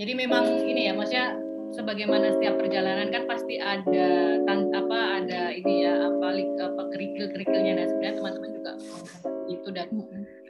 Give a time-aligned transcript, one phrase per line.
[0.00, 1.36] Jadi memang ini ya, maksudnya
[1.76, 7.78] sebagaimana setiap perjalanan kan pasti ada tan apa ada ini ya apa apa kerikil kerikilnya
[7.78, 8.72] dan sebenarnya teman-teman juga
[9.46, 9.88] itu dan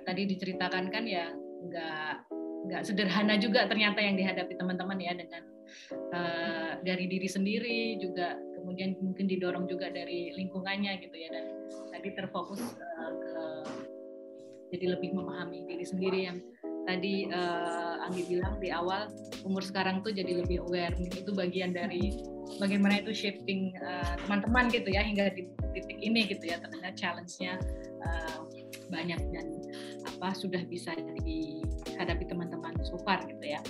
[0.06, 1.34] tadi diceritakan kan ya
[1.66, 2.12] nggak
[2.71, 5.42] nggak sederhana juga ternyata yang dihadapi teman-teman ya dengan
[6.14, 11.28] uh, dari diri sendiri juga kemudian mungkin didorong juga dari lingkungannya gitu ya.
[11.35, 11.44] Dan
[11.90, 13.42] tadi terfokus uh, ke
[14.71, 16.38] jadi lebih memahami diri sendiri yang
[16.87, 19.12] tadi uh, Anggi bilang di awal
[19.45, 20.96] umur sekarang tuh jadi lebih aware.
[21.12, 22.16] Itu bagian dari
[22.59, 27.61] bagaimana itu shaping uh, teman-teman gitu ya hingga di titik ini gitu ya ternyata challenge-nya
[28.02, 28.42] uh,
[28.91, 29.47] banyak dan
[30.02, 30.91] apa sudah bisa
[31.23, 33.61] dihadapi teman-teman so far gitu ya.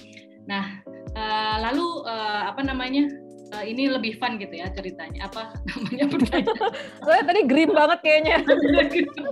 [0.49, 0.81] Nah
[1.13, 3.05] uh, lalu uh, apa namanya
[3.53, 5.29] uh, ini lebih fun gitu ya ceritanya.
[5.29, 6.73] Apa namanya pertanyaan?
[7.05, 8.37] Soalnya tadi grim banget kayaknya.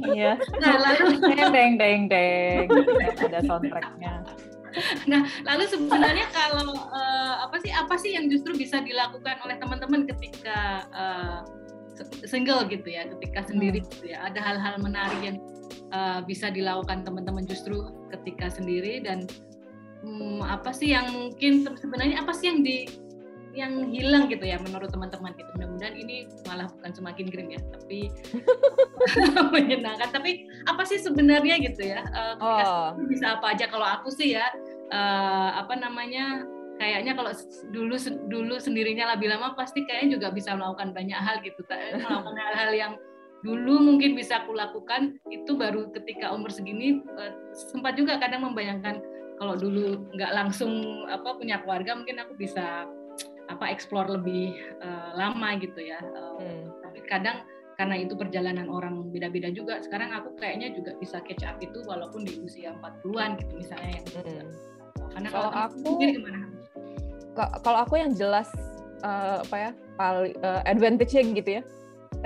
[0.09, 0.41] Iya.
[0.63, 1.21] Nah lalu
[1.53, 2.67] deng deng deng.
[3.21, 4.25] Ada soundtracknya
[5.11, 10.07] nah lalu sebenarnya kalau uh, apa sih apa sih yang justru bisa dilakukan oleh teman-teman
[10.07, 11.41] ketika uh,
[12.27, 13.89] single gitu ya ketika sendiri hmm.
[13.91, 14.19] gitu ya?
[14.31, 15.39] Ada hal-hal menarik yang
[15.91, 19.03] uh, bisa dilakukan teman-teman justru ketika sendiri?
[19.03, 19.27] Dan
[20.05, 22.87] hmm, apa sih yang mungkin sebenarnya apa sih yang di
[23.57, 25.51] yang hilang gitu ya menurut teman-teman gitu?
[25.59, 28.13] Mudah-mudahan ini malah bukan semakin grim ya tapi
[29.55, 30.09] menyenangkan.
[30.15, 32.07] Tapi apa sih sebenarnya gitu ya?
[32.15, 32.87] Uh, oh.
[33.11, 33.67] bisa apa aja?
[33.67, 34.47] Kalau aku sih ya
[34.93, 36.45] uh, apa namanya
[36.79, 37.35] kayaknya kalau
[37.75, 37.99] dulu
[38.31, 41.61] dulu sendirinya lebih lama pasti kayaknya juga bisa melakukan banyak hal gitu
[42.05, 42.93] melakukan hal-hal yang
[43.47, 48.99] dulu mungkin bisa aku lakukan itu baru ketika umur segini uh, sempat juga kadang membayangkan
[49.39, 52.91] kalau dulu nggak langsung apa punya keluarga mungkin aku bisa
[53.49, 55.99] apa explore lebih uh, lama gitu ya.
[56.03, 56.63] Uh, hmm.
[56.85, 57.47] Tapi kadang
[57.81, 59.81] karena itu perjalanan orang beda-beda juga.
[59.81, 64.07] Sekarang aku kayaknya juga bisa catch up itu walaupun di usia 40-an gitu misalnya yang
[64.21, 64.49] hmm.
[65.15, 66.39] Karena kalau aku gimana?
[67.39, 68.51] Kalau aku yang jelas
[69.03, 71.63] uh, apa ya paling uh, advantage-nya gitu ya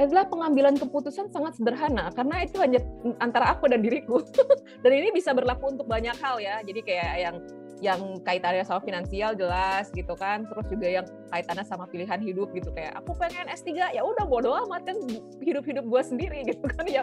[0.01, 2.81] adalah pengambilan keputusan sangat sederhana karena itu hanya
[3.21, 4.25] antara aku dan diriku
[4.83, 7.37] dan ini bisa berlaku untuk banyak hal ya jadi kayak yang
[7.83, 12.71] yang kaitannya sama finansial jelas gitu kan terus juga yang kaitannya sama pilihan hidup gitu
[12.71, 14.97] kayak aku pengen S3 ya udah bodo amat kan
[15.43, 17.03] hidup-hidup gue sendiri gitu kan ya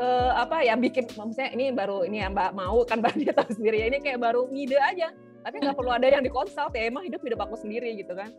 [0.00, 3.52] uh, apa ya bikin maksudnya ini baru ini yang mbak mau kan mbak dia tahu
[3.52, 5.12] sendiri ya ini kayak baru ngide aja
[5.44, 8.32] tapi nggak perlu ada yang dikonsult ya emang hidup hidup aku sendiri gitu kan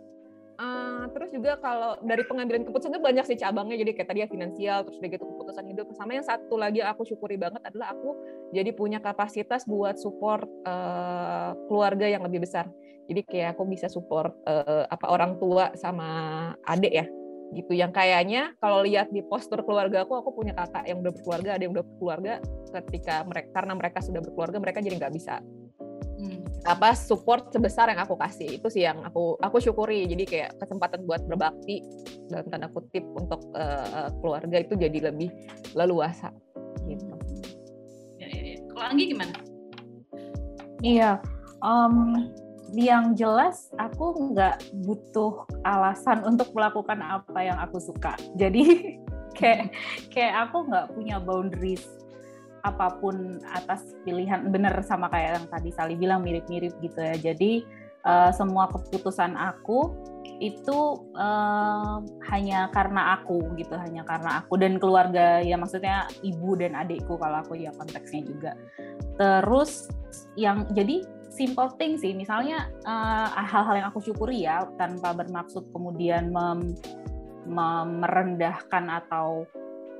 [0.56, 3.76] Uh, terus juga kalau dari pengambilan keputusan itu banyak sih cabangnya.
[3.76, 5.86] Jadi kayak tadi ya finansial terus udah gitu keputusan hidup.
[5.92, 8.16] Sama yang satu lagi aku syukuri banget adalah aku
[8.56, 12.72] jadi punya kapasitas buat support uh, keluarga yang lebih besar.
[13.06, 16.08] Jadi kayak aku bisa support uh, apa orang tua sama
[16.64, 17.06] adik ya
[17.52, 17.76] gitu.
[17.76, 21.64] Yang kayaknya kalau lihat di postur keluarga aku aku punya kakak yang udah berkeluarga ada
[21.68, 22.34] yang udah berkeluarga.
[22.72, 25.40] Ketika mereka karena mereka sudah berkeluarga mereka jadi nggak bisa
[26.66, 31.06] apa support sebesar yang aku kasih itu sih yang aku aku syukuri jadi kayak kesempatan
[31.06, 31.86] buat berbakti
[32.26, 35.30] dalam tanda kutip untuk uh, keluarga itu jadi lebih
[35.78, 36.34] leluasa
[36.90, 37.06] gitu.
[38.18, 38.58] Ya, ya, ya.
[38.74, 39.36] Kalau Anggi gimana?
[40.82, 41.12] Iya,
[41.62, 42.30] um,
[42.74, 48.18] yang jelas aku nggak butuh alasan untuk melakukan apa yang aku suka.
[48.38, 48.98] Jadi
[49.38, 49.70] kayak
[50.10, 51.86] kayak aku nggak punya boundaries
[52.66, 57.16] apa pun atas pilihan bener sama kayak yang tadi Sali bilang mirip-mirip gitu ya.
[57.16, 57.62] Jadi
[58.06, 59.94] uh, semua keputusan aku
[60.42, 66.76] itu uh, hanya karena aku gitu, hanya karena aku dan keluarga ya maksudnya ibu dan
[66.76, 68.52] adikku kalau aku ya konteksnya juga.
[69.16, 69.88] Terus
[70.36, 76.32] yang jadi simple thing sih, misalnya uh, hal-hal yang aku syukuri ya tanpa bermaksud kemudian
[76.32, 76.76] mem
[77.46, 79.46] merendahkan atau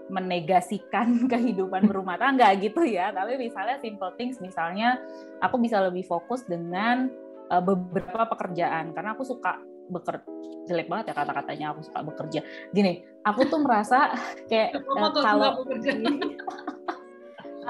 [0.10, 3.10] menegasikan kehidupan berumah tangga gitu ya.
[3.14, 5.02] Tapi misalnya simple things misalnya
[5.42, 7.10] aku bisa lebih fokus dengan
[7.50, 8.94] uh, beberapa pekerjaan.
[8.94, 10.26] Karena aku suka bekerja
[10.66, 12.42] jelek banget ya kata-katanya aku suka bekerja.
[12.74, 14.10] Gini aku tuh merasa
[14.50, 15.62] kayak uh, kalau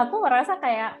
[0.02, 1.00] aku merasa kayak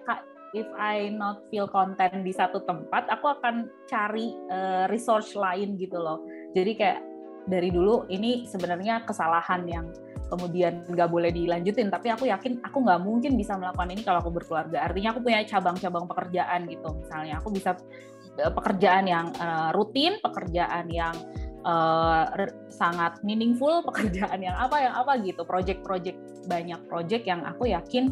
[0.56, 5.96] if I not feel content di satu tempat aku akan cari uh, resource lain gitu
[5.96, 6.24] loh.
[6.52, 7.00] Jadi kayak
[7.46, 9.86] dari dulu ini sebenarnya kesalahan yang
[10.26, 14.30] kemudian nggak boleh dilanjutin tapi aku yakin aku nggak mungkin bisa melakukan ini kalau aku
[14.34, 14.82] berkeluarga.
[14.82, 16.88] Artinya aku punya cabang-cabang pekerjaan gitu.
[16.98, 17.78] Misalnya aku bisa
[18.38, 21.14] eh, pekerjaan yang uh, rutin pekerjaan yang
[21.62, 22.26] uh,
[22.70, 25.46] sangat meaningful pekerjaan yang apa yang apa gitu.
[25.46, 26.18] Project-project
[26.50, 28.10] banyak project yang aku yakin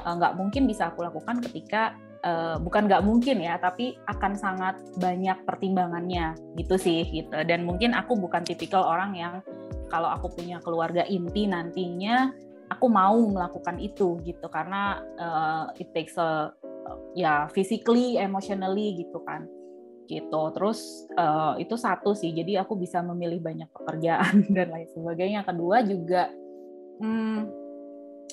[0.00, 1.92] nggak uh, mungkin bisa aku lakukan ketika
[2.24, 6.32] uh, bukan nggak mungkin ya tapi akan sangat banyak pertimbangannya.
[6.56, 7.36] Gitu sih gitu.
[7.44, 9.34] Dan mungkin aku bukan tipikal orang yang
[9.90, 12.30] kalau aku punya keluarga inti nantinya
[12.70, 16.54] aku mau melakukan itu gitu karena uh, it takes a
[17.14, 19.46] ya physically, emotionally gitu kan.
[20.10, 20.42] gitu.
[20.58, 25.46] Terus uh, itu satu sih, jadi aku bisa memilih banyak pekerjaan dan lain sebagainya.
[25.46, 26.26] Kedua juga,
[26.98, 27.38] hmm,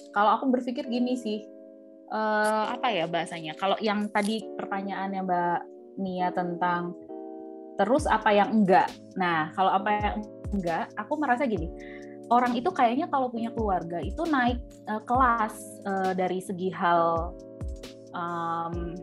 [0.10, 1.46] kalau aku berpikir gini sih,
[2.10, 3.54] uh, apa ya bahasanya?
[3.54, 5.60] Kalau yang tadi pertanyaannya Mbak
[6.02, 6.98] Nia tentang
[7.78, 8.90] terus apa yang enggak.
[9.16, 10.16] Nah, kalau apa yang
[10.52, 11.70] enggak, aku merasa gini,
[12.34, 14.60] orang itu kayaknya kalau punya keluarga itu naik
[14.90, 15.56] uh, kelas
[15.88, 17.32] uh, dari segi hal
[18.12, 18.98] um,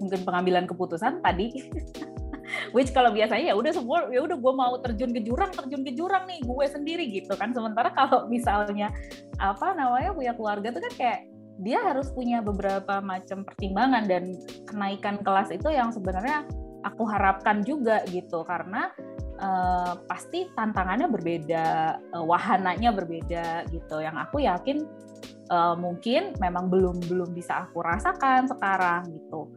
[0.00, 1.52] mungkin pengambilan keputusan tadi.
[2.74, 5.94] Which kalau biasanya ya udah semua ya udah gue mau terjun ke jurang terjun ke
[5.94, 7.54] jurang nih gue sendiri gitu kan.
[7.54, 8.90] Sementara kalau misalnya
[9.38, 11.20] apa namanya punya keluarga tuh kan kayak
[11.60, 14.32] dia harus punya beberapa macam pertimbangan dan
[14.64, 16.48] kenaikan kelas itu yang sebenarnya
[16.84, 18.92] aku harapkan juga gitu karena
[19.40, 21.66] uh, pasti tantangannya berbeda
[22.16, 24.84] uh, wahananya berbeda gitu yang aku yakin
[25.52, 29.52] uh, mungkin memang belum belum bisa aku rasakan sekarang gitu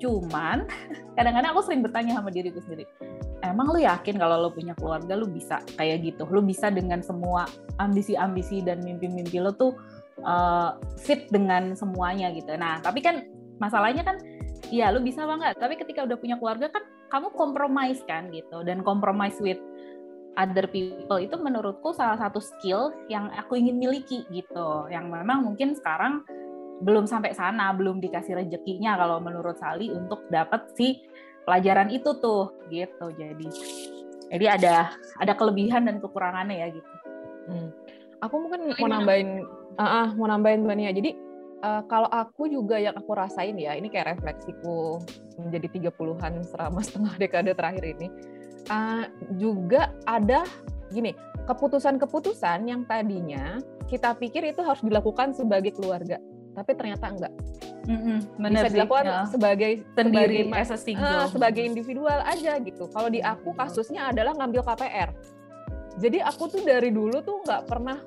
[0.00, 0.64] Cuman
[1.16, 2.88] kadang-kadang aku sering bertanya sama diriku sendiri,
[3.44, 6.24] emang lu yakin kalau lu punya keluarga lu bisa kayak gitu?
[6.26, 7.44] Lu bisa dengan semua
[7.76, 9.76] ambisi-ambisi dan mimpi-mimpi lu tuh
[10.24, 12.56] uh, fit dengan semuanya gitu.
[12.56, 13.28] Nah, tapi kan
[13.60, 14.16] masalahnya kan
[14.68, 18.84] ya lu bisa banget, tapi ketika udah punya keluarga kan kamu compromise kan gitu dan
[18.84, 19.58] compromise with
[20.38, 25.74] other people itu menurutku salah satu skill yang aku ingin miliki gitu yang memang mungkin
[25.74, 26.22] sekarang
[26.80, 31.04] belum sampai sana, belum dikasih rezekinya kalau menurut Sali untuk dapat si
[31.44, 33.12] pelajaran itu tuh gitu.
[33.20, 33.48] Jadi
[34.32, 34.74] jadi ada
[35.20, 36.92] ada kelebihan dan kekurangannya ya gitu.
[37.52, 37.68] Hmm.
[38.24, 39.44] Aku mungkin mau nambahin
[39.76, 41.10] uh, uh, mau nambahin Mbak Jadi
[41.62, 45.00] uh, kalau aku juga yang aku rasain ya, ini kayak refleksiku
[45.40, 48.08] menjadi 30-an selama setengah dekade terakhir ini.
[48.68, 49.08] Uh,
[49.40, 50.44] juga ada
[50.92, 51.16] gini,
[51.48, 53.58] keputusan-keputusan yang tadinya
[53.88, 56.20] kita pikir itu harus dilakukan sebagai keluarga
[56.54, 57.32] tapi ternyata enggak.
[57.88, 58.18] Mm-hmm,
[58.52, 59.24] bisa dilakukan ya.
[59.26, 61.08] sebagai sendiri sebagai, as a single.
[61.24, 62.84] Uh, sebagai individual aja gitu.
[62.92, 65.10] Kalau di aku kasusnya adalah ngambil KPR.
[65.98, 67.98] Jadi aku tuh dari dulu tuh nggak pernah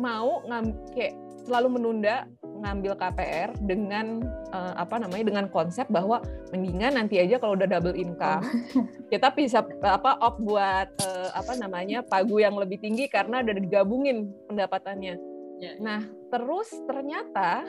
[0.00, 1.12] mau ngam, kayak
[1.44, 2.24] selalu menunda
[2.60, 6.20] ngambil KPR dengan uh, apa namanya dengan konsep bahwa
[6.50, 8.42] mendingan nanti aja kalau udah double income
[8.74, 8.86] oh.
[9.12, 14.30] kita bisa apa op buat uh, apa namanya pagu yang lebih tinggi karena udah digabungin
[14.50, 15.14] pendapatannya.
[15.58, 15.72] Ya, ya.
[15.82, 16.00] Nah,
[16.30, 17.66] terus ternyata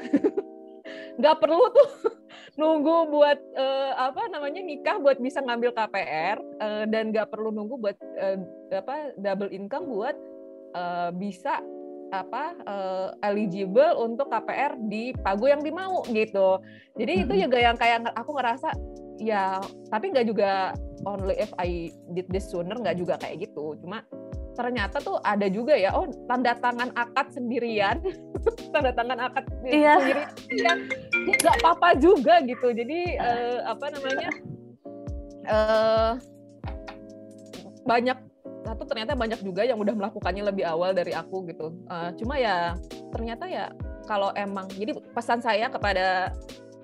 [1.20, 1.90] nggak perlu tuh
[2.60, 7.76] nunggu buat uh, apa namanya nikah buat bisa ngambil KPR uh, dan nggak perlu nunggu
[7.78, 8.38] buat uh,
[8.74, 10.16] apa double income buat
[10.76, 11.60] uh, bisa
[12.10, 16.58] apa uh, eligible untuk KPR di pagu yang dimau gitu.
[16.98, 18.74] Jadi itu juga yang kayak aku ngerasa
[19.20, 19.60] ya
[19.92, 20.74] tapi nggak juga
[21.04, 23.78] only if I did this sooner nggak juga kayak gitu.
[23.82, 24.04] Cuma
[24.60, 28.04] ternyata tuh ada juga ya oh tanda tangan akad sendirian
[28.76, 29.96] tanda tangan akad iya.
[29.96, 30.74] sendiri ya
[31.40, 34.30] nggak apa-apa juga gitu jadi uh, apa namanya
[35.48, 36.12] uh,
[37.88, 38.20] banyak
[38.66, 41.72] satu ternyata banyak juga yang udah melakukannya lebih awal dari aku gitu.
[41.88, 42.76] Uh, cuma ya
[43.12, 43.72] ternyata ya
[44.06, 46.34] kalau emang jadi pesan saya kepada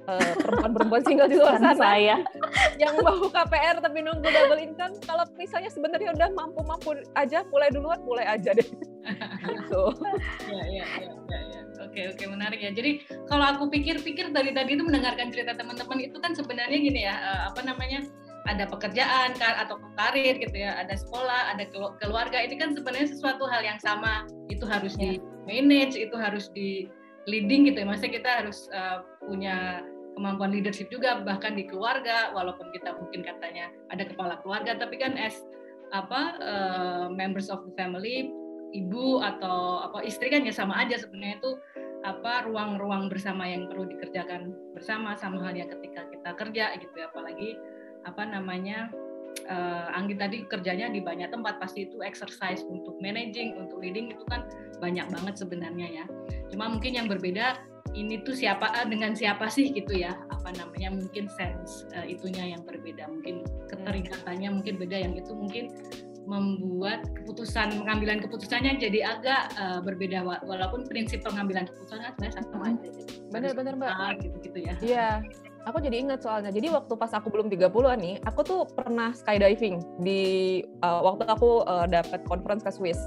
[0.07, 2.15] uh, perempuan-perempuan single di luar sana saya.
[2.83, 7.99] yang mau KPR tapi nunggu double income kalau misalnya sebenarnya udah mampu-mampu aja mulai duluan
[8.05, 8.67] mulai aja deh.
[9.45, 9.83] Gitu.
[10.49, 11.61] Ya, ya, ya, ya, ya.
[11.85, 12.73] oke oke menarik ya.
[12.73, 17.13] Jadi kalau aku pikir-pikir dari tadi itu mendengarkan cerita teman-teman itu kan sebenarnya gini ya
[17.13, 18.01] uh, apa namanya
[18.45, 21.65] ada pekerjaan atau karir gitu ya, ada sekolah, ada
[22.01, 22.37] keluarga.
[22.41, 24.29] Ini kan sebenarnya sesuatu hal yang sama.
[24.49, 25.17] Itu harus ya.
[25.17, 26.85] di manage, itu harus di
[27.25, 27.85] leading gitu ya.
[27.89, 29.81] Maksudnya kita harus uh, punya
[30.15, 35.19] kemampuan leadership juga bahkan di keluarga walaupun kita mungkin katanya ada kepala keluarga tapi kan
[35.19, 35.43] as
[35.91, 38.31] apa uh, members of the family
[38.71, 41.51] ibu atau apa istri kan ya sama aja sebenarnya itu
[42.07, 47.59] apa ruang-ruang bersama yang perlu dikerjakan bersama sama halnya ketika kita kerja gitu ya apalagi
[48.05, 48.89] apa namanya
[49.49, 54.23] uh, Anggi tadi kerjanya di banyak tempat pasti itu exercise untuk managing untuk leading itu
[54.31, 54.47] kan
[54.79, 56.05] banyak banget sebenarnya ya
[56.53, 57.59] cuma mungkin yang berbeda
[57.95, 62.55] ini tuh siapa ah, dengan siapa sih gitu ya apa namanya mungkin sense uh, itunya
[62.55, 65.71] yang berbeda mungkin keterikatannya mungkin beda yang itu mungkin
[66.25, 72.89] membuat keputusan pengambilan keputusannya jadi agak uh, berbeda walaupun prinsip pengambilan keputusannya sebenarnya sama aja.
[73.29, 74.25] Benar-benar mbak.
[74.25, 74.73] gitu-gitu ya.
[74.81, 75.09] Iya.
[75.65, 76.53] Aku jadi ingat soalnya.
[76.53, 81.65] Jadi waktu pas aku belum 30-an nih, aku tuh pernah skydiving di uh, waktu aku
[81.65, 83.01] uh, dapat conference ke Swiss.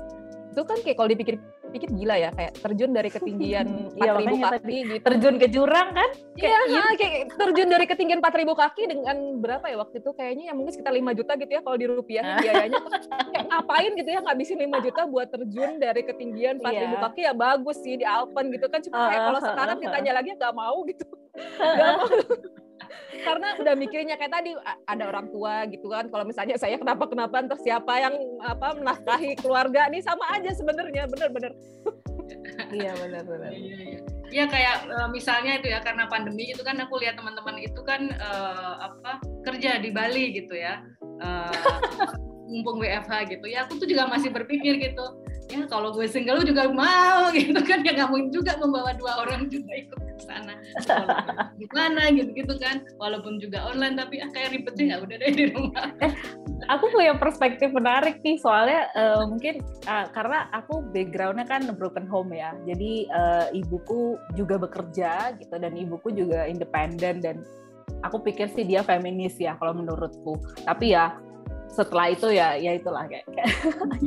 [0.51, 1.39] Itu kan kayak kalau dipikir
[1.69, 3.67] pikir gila ya kayak terjun dari ketinggian
[4.01, 5.05] 4000 ya, kaki gitu.
[5.05, 6.11] terjun ke jurang kan
[6.41, 10.55] iya kayak, kayak terjun dari ketinggian 4000 kaki dengan berapa ya waktu itu kayaknya ya
[10.57, 12.41] mungkin sekitar 5 juta gitu ya kalau di rupiah ah.
[12.41, 12.81] biayanya
[13.37, 17.01] kayak ngapain gitu ya ngabisin 5 juta buat terjun dari ketinggian 4000 yeah.
[17.05, 20.55] kaki ya bagus sih di Alpen gitu kan cuma kayak kalau sekarang ditanya lagi nggak
[20.57, 21.05] mau gitu
[21.59, 22.09] nggak mau.
[23.19, 24.55] Karena udah mikirnya kayak tadi
[24.87, 26.07] ada orang tua gitu kan.
[26.09, 31.11] Kalau misalnya saya kenapa kenapa terus siapa yang apa menafkahi keluarga ini sama aja sebenarnya.
[31.11, 31.53] Bener-bener
[32.69, 34.01] iya benar-benar iya, iya.
[34.29, 38.13] Ya kayak uh, misalnya itu ya karena pandemi itu kan aku lihat teman-teman itu kan
[38.21, 40.85] uh, apa kerja di Bali gitu ya.
[41.01, 41.49] Uh,
[42.49, 43.47] mumpung WFH gitu.
[43.49, 45.07] Ya aku tuh juga masih berpikir gitu
[45.49, 47.81] ya kalau gue single juga mau gitu kan.
[47.83, 50.55] Ya nggak mungkin juga membawa dua orang juga ikut ke sana.
[51.57, 52.85] Gimana gitu gitu kan.
[53.01, 55.87] Walaupun juga online tapi ah kayak ribet sih nggak udah deh di rumah.
[55.99, 56.15] Eh,
[56.71, 58.39] aku punya perspektif menarik nih.
[58.39, 62.55] Soalnya uh, mungkin uh, karena aku backgroundnya kan broken home ya.
[62.69, 65.55] Jadi uh, ibuku juga bekerja gitu.
[65.59, 67.23] Dan ibuku juga independen.
[67.23, 67.47] Dan
[68.03, 70.39] aku pikir sih dia feminis ya kalau menurutku.
[70.67, 71.15] Tapi ya
[71.69, 73.29] setelah itu ya ya itulah kayak,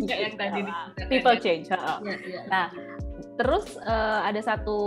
[0.06, 0.62] kayak yang tadi
[1.08, 1.70] people change.
[1.70, 2.42] Ya, ya.
[2.50, 2.66] Nah,
[3.38, 4.80] terus uh, ada satu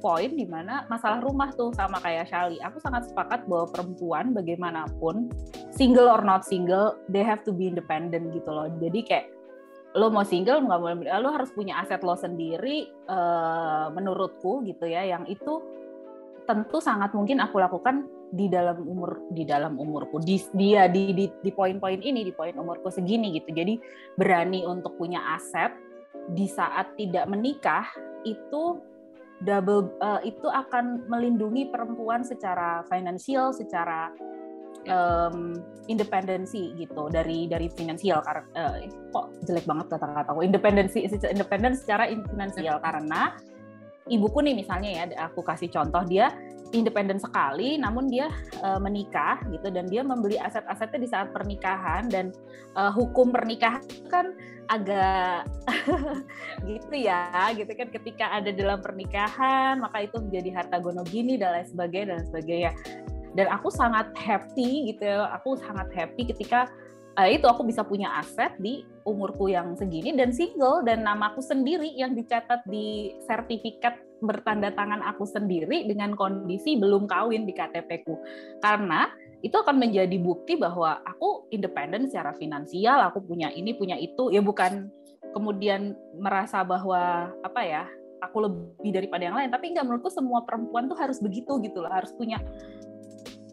[0.00, 2.58] poin di mana masalah rumah tuh sama kayak Shali.
[2.64, 5.30] Aku sangat sepakat bahwa perempuan bagaimanapun
[5.72, 8.68] single or not single, they have to be independent gitu loh.
[8.80, 9.26] Jadi kayak
[9.92, 15.04] lo mau single nggak boleh lo harus punya aset lo sendiri uh, menurutku gitu ya
[15.04, 15.60] yang itu
[16.44, 20.18] tentu sangat mungkin aku lakukan di dalam umur di dalam umurku.
[20.18, 23.52] Di dia di di, di poin-poin ini di poin umurku segini gitu.
[23.52, 23.76] Jadi
[24.16, 25.70] berani untuk punya aset
[26.32, 27.84] di saat tidak menikah
[28.24, 28.80] itu
[29.42, 34.08] double uh, itu akan melindungi perempuan secara finansial secara
[34.88, 35.60] um,
[35.92, 37.12] independensi gitu.
[37.12, 38.76] Dari dari finansial karena uh,
[39.12, 42.80] kok jelek banget kata-kata independensi independen secara finansial.
[42.80, 43.36] Karena
[44.10, 46.30] ibuku nih misalnya ya aku kasih contoh dia
[46.72, 48.32] independen sekali, namun dia
[48.64, 52.32] uh, menikah gitu dan dia membeli aset-asetnya di saat pernikahan dan
[52.74, 54.32] uh, hukum pernikahan kan
[54.72, 55.44] agak
[56.68, 61.60] gitu ya, gitu kan ketika ada dalam pernikahan maka itu menjadi harta gono gini dan
[61.60, 62.72] lain sebagainya dan sebagainya.
[63.32, 66.68] Dan aku sangat happy gitu, ya, aku sangat happy ketika
[67.18, 71.90] uh, itu aku bisa punya aset di umurku yang segini dan single dan namaku sendiri
[71.98, 78.14] yang dicatat di sertifikat bertanda tangan aku sendiri dengan kondisi belum kawin di KTP-ku.
[78.62, 79.10] Karena
[79.42, 84.38] itu akan menjadi bukti bahwa aku independen secara finansial, aku punya ini, punya itu, ya
[84.38, 84.86] bukan
[85.34, 87.84] kemudian merasa bahwa apa ya,
[88.22, 91.90] aku lebih daripada yang lain, tapi enggak menurutku semua perempuan tuh harus begitu gitu loh,
[91.90, 92.38] harus punya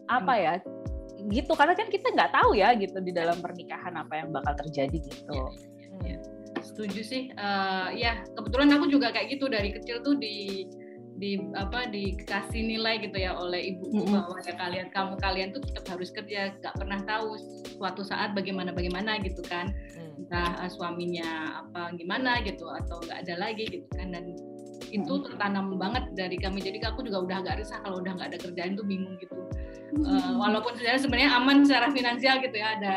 [0.06, 0.52] apa ya,
[1.28, 4.96] gitu karena kan kita nggak tahu ya gitu di dalam pernikahan apa yang bakal terjadi
[4.96, 5.36] gitu.
[6.06, 6.18] Ya, ya,
[6.64, 7.22] Setuju sih.
[7.36, 10.64] Uh, ya kebetulan aku juga kayak gitu dari kecil tuh di
[11.20, 14.12] di apa dikasih nilai gitu ya oleh ibu mm -hmm.
[14.16, 17.36] bahwa ya kalian kamu kalian tuh tetap harus kerja nggak pernah tahu
[17.76, 20.24] suatu saat bagaimana bagaimana gitu kan mm.
[20.24, 24.32] entah uh, suaminya apa gimana gitu atau nggak ada lagi gitu kan dan
[24.88, 28.38] itu tertanam banget dari kami jadi aku juga udah agak risah kalau udah nggak ada
[28.40, 29.36] kerjaan tuh bingung gitu
[30.06, 32.94] uh, walaupun sebenarnya sebenarnya aman secara finansial gitu ya ada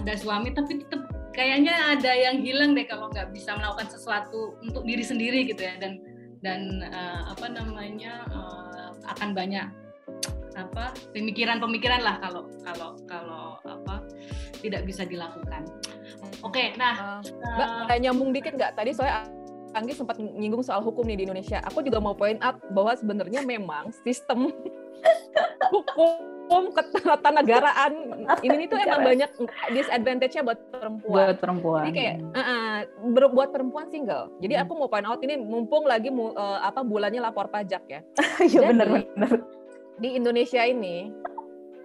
[0.00, 4.86] ada suami tapi tetap kayaknya ada yang hilang deh kalau nggak bisa melakukan sesuatu untuk
[4.86, 5.98] diri sendiri gitu ya dan
[6.44, 9.66] dan uh, apa namanya uh, akan banyak
[10.54, 14.06] apa pemikiran-pemikiran lah kalau kalau kalau apa
[14.62, 15.66] tidak bisa dilakukan.
[16.46, 19.26] Oke, okay, nah, uh, Mbak, uh, nyambung dikit nggak tadi soalnya
[19.74, 21.58] Anggi sempat nyinggung soal hukum nih di Indonesia.
[21.66, 24.54] Aku juga mau point out bahwa sebenarnya memang sistem
[25.72, 27.92] hukum ketatanegaraan
[28.44, 29.30] ini tuh emang banyak
[29.72, 31.14] disadvantage-nya buat perempuan.
[31.14, 31.82] Buat perempuan.
[31.88, 32.40] Jadi kayak uh,
[33.08, 34.30] uh, buat perempuan single.
[34.44, 34.62] Jadi hmm.
[34.66, 38.00] aku mau point out ini mumpung lagi uh, apa bulannya lapor pajak ya.
[38.44, 39.32] Iya benar benar.
[39.98, 41.10] Di Indonesia ini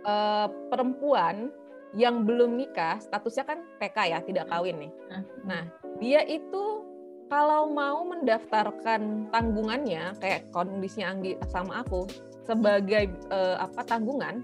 [0.04, 1.54] uh, perempuan
[1.98, 4.92] yang belum nikah statusnya kan PK ya, tidak kawin nih.
[5.10, 5.26] Hmm.
[5.46, 5.64] Nah,
[5.98, 6.86] dia itu
[7.30, 12.10] kalau mau mendaftarkan tanggungannya kayak kondisinya Anggi sama aku
[12.50, 14.42] sebagai uh, apa tanggungan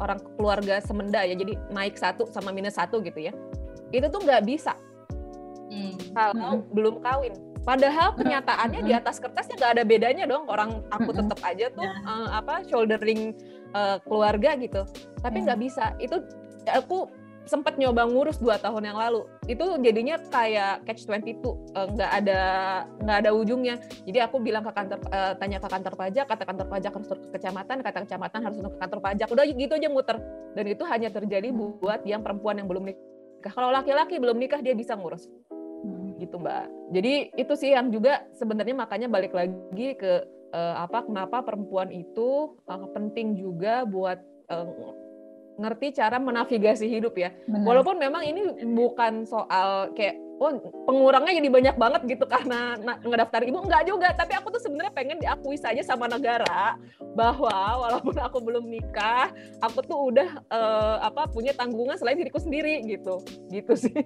[0.00, 3.32] orang keluarga semenda ya jadi naik satu sama minus satu gitu ya
[3.92, 4.72] itu tuh nggak bisa
[5.68, 6.16] hmm.
[6.16, 6.72] kalau hmm.
[6.72, 7.36] belum kawin
[7.68, 8.88] padahal kenyataannya hmm.
[8.88, 11.18] di atas kertasnya nggak ada bedanya dong orang aku hmm.
[11.20, 11.84] tetap aja tuh.
[11.84, 11.92] Ya.
[12.08, 13.36] uh, apa shouldering
[13.76, 14.82] uh, keluarga gitu
[15.20, 15.66] tapi nggak yeah.
[15.68, 16.16] bisa itu
[16.72, 17.12] aku
[17.44, 19.28] sempat nyoba ngurus dua tahun yang lalu.
[19.44, 21.44] Itu jadinya kayak catch 22
[21.76, 22.40] eh, nggak uh, ada
[23.00, 23.76] nggak ada ujungnya.
[24.04, 27.16] Jadi aku bilang ke kantor uh, tanya ke kantor pajak kata kantor pajak harus ke
[27.36, 29.28] kecamatan kata kecamatan harus ke kantor pajak.
[29.28, 30.16] Udah gitu aja muter.
[30.56, 33.52] Dan itu hanya terjadi buat yang perempuan yang belum nikah.
[33.52, 35.28] Kalau laki-laki belum nikah dia bisa ngurus.
[35.84, 36.16] Hmm.
[36.16, 36.64] gitu mbak.
[36.96, 40.24] Jadi itu sih yang juga sebenarnya makanya balik lagi ke
[40.54, 44.16] uh, apa kenapa perempuan itu uh, penting juga buat
[44.48, 44.64] uh,
[45.54, 47.30] ngerti cara menavigasi hidup ya.
[47.46, 47.66] Benar.
[47.66, 48.42] Walaupun memang ini
[48.74, 50.50] bukan soal kayak oh
[50.90, 52.74] pengurangnya jadi banyak banget gitu karena
[53.06, 53.62] ngedaftar ibu.
[53.62, 56.74] Enggak juga tapi aku tuh sebenarnya pengen diakui saja sama negara
[57.14, 57.54] bahwa
[57.86, 59.30] walaupun aku belum nikah
[59.62, 63.22] aku tuh udah uh, apa punya tanggungan selain diriku sendiri gitu.
[63.48, 64.00] Gitu sih.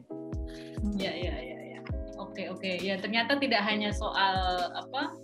[0.95, 1.81] Ya ya ya ya
[2.21, 2.71] oke oke.
[2.85, 5.17] Ya ternyata tidak hanya soal apa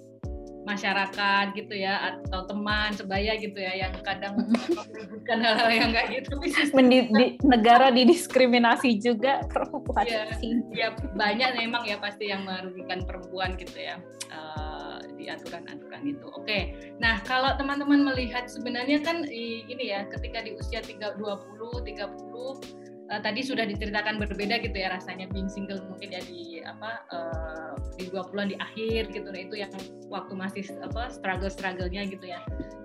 [0.64, 6.35] masyarakat gitu ya atau teman sebaya gitu ya yang kadang menyebutkan hal-hal yang enggak gitu.
[6.73, 10.04] Mendi, di, negara didiskriminasi juga perempuan.
[10.09, 10.25] Ya,
[10.73, 14.00] ya banyak memang ya pasti yang merugikan perempuan gitu ya
[14.33, 16.26] uh, di aturan-aturan itu.
[16.33, 22.84] Oke nah kalau teman-teman melihat sebenarnya kan ini ya ketika di usia 30 20 30
[23.11, 27.73] uh, tadi sudah diceritakan berbeda gitu ya rasanya being single mungkin ya di apa uh,
[28.00, 29.73] di 20-an di akhir gitu nah itu yang
[30.08, 32.40] waktu masih apa struggle-strugglenya gitu ya.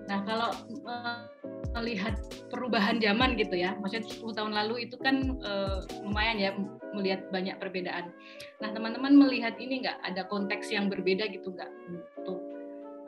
[0.10, 0.50] Nah, kalau
[0.90, 1.30] uh,
[1.78, 2.18] melihat
[2.50, 6.52] perubahan zaman gitu ya, maksudnya 10 tahun lalu itu kan uh, lumayan ya
[6.98, 8.10] melihat banyak perbedaan.
[8.58, 12.42] Nah, teman-teman melihat ini nggak ada konteks yang berbeda gitu nggak untuk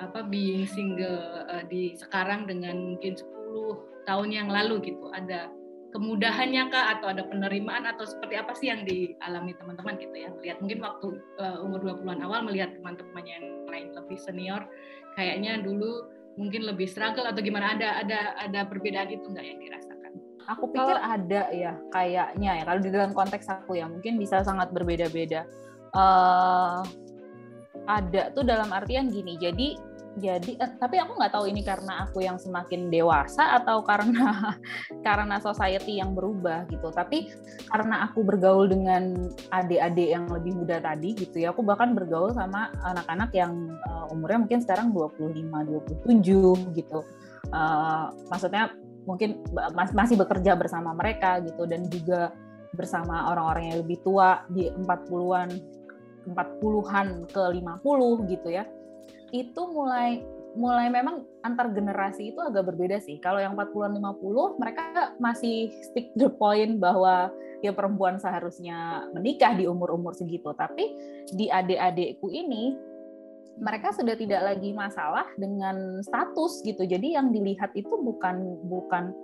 [0.01, 5.09] apa being single uh, di sekarang dengan mungkin 10 tahun yang lalu gitu.
[5.09, 5.49] Ada
[5.91, 6.98] kemudahannya kah?
[6.98, 7.86] Atau ada penerimaan?
[7.86, 10.29] Atau seperti apa sih yang dialami teman-teman gitu ya?
[10.33, 11.07] Melihat mungkin waktu
[11.38, 14.65] uh, umur 20-an awal melihat teman-teman yang lain lebih senior
[15.15, 16.07] kayaknya dulu
[16.39, 17.75] mungkin lebih struggle atau gimana?
[17.75, 20.12] Ada ada ada perbedaan itu nggak yang dirasakan?
[20.50, 22.63] Aku pikir kalau, ada ya kayaknya ya.
[22.65, 25.45] Kalau di dalam konteks aku ya mungkin bisa sangat berbeda-beda.
[25.91, 26.81] Uh,
[27.89, 29.75] ada tuh dalam artian gini jadi
[30.19, 34.59] jadi eh, tapi aku nggak tahu ini karena aku yang semakin dewasa atau karena
[35.07, 36.91] karena society yang berubah gitu.
[36.91, 37.31] Tapi
[37.71, 42.75] karena aku bergaul dengan adik-adik yang lebih muda tadi gitu ya aku bahkan bergaul sama
[42.83, 45.47] anak-anak yang uh, umurnya mungkin sekarang 25
[46.03, 46.99] 27 gitu.
[47.51, 48.75] Uh, maksudnya
[49.07, 49.41] mungkin
[49.73, 52.35] masih bekerja bersama mereka gitu dan juga
[52.75, 55.49] bersama orang-orang yang lebih tua di 40-an
[56.31, 58.63] 40-an ke 50 gitu ya
[59.31, 60.21] itu mulai
[60.51, 63.17] mulai memang antar generasi itu agak berbeda sih.
[63.23, 67.31] Kalau yang 40-an 50 mereka masih stick the point bahwa
[67.63, 70.51] ya perempuan seharusnya menikah di umur-umur segitu.
[70.51, 70.91] Tapi
[71.31, 72.75] di adik-adikku ini
[73.61, 76.83] mereka sudah tidak lagi masalah dengan status gitu.
[76.83, 79.15] Jadi yang dilihat itu bukan bukan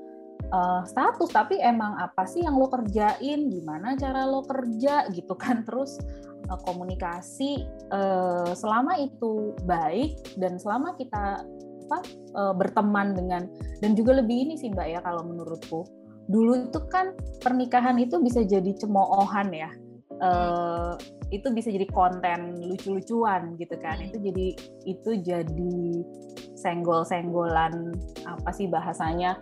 [0.52, 5.06] uh, status tapi emang apa sih yang lo kerjain, gimana cara lo kerja?
[5.18, 5.64] Gitu kan.
[5.68, 6.00] Terus
[6.50, 11.44] uh, komunikasi uh, selama itu baik dan selama kita
[11.88, 12.04] apa
[12.36, 13.48] uh, berteman dengan
[13.80, 15.88] dan juga lebih ini sih mbak ya kalau menurutku.
[16.28, 19.72] Dulu itu kan pernikahan itu bisa jadi cemoohan ya.
[20.18, 20.98] Uh,
[21.32, 24.04] itu bisa jadi konten lucu-lucuan gitu kan.
[24.04, 24.48] Itu jadi
[24.84, 25.80] itu jadi
[26.58, 27.96] senggol-senggolan
[28.28, 29.40] apa sih bahasanya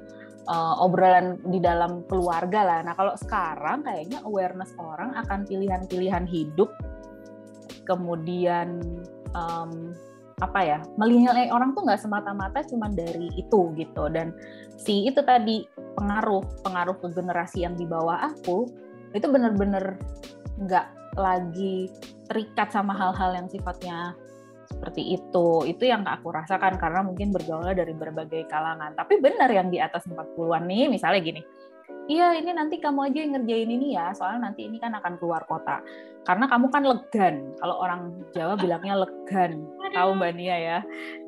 [0.48, 2.80] uh, obrolan di dalam keluarga lah.
[2.86, 6.70] Nah kalau sekarang kayaknya awareness orang akan pilihan-pilihan hidup
[7.86, 8.82] kemudian
[9.38, 9.94] um,
[10.44, 14.36] apa ya melihat orang tuh nggak semata-mata cuma dari itu gitu dan
[14.76, 15.64] si itu tadi
[15.96, 18.68] pengaruh pengaruh ke generasi yang di bawah aku
[19.16, 19.96] itu bener-bener
[20.60, 21.88] nggak lagi
[22.28, 24.12] terikat sama hal-hal yang sifatnya
[24.66, 29.70] seperti itu itu yang aku rasakan karena mungkin bergaul dari berbagai kalangan tapi benar yang
[29.70, 31.42] di atas 40-an nih misalnya gini
[32.06, 35.46] iya ini nanti kamu aja yang ngerjain ini ya, soalnya nanti ini kan akan keluar
[35.50, 35.82] kota.
[36.26, 40.80] Karena kamu kan legan, kalau orang Jawa bilangnya legan, tahu Mbak Nia ya.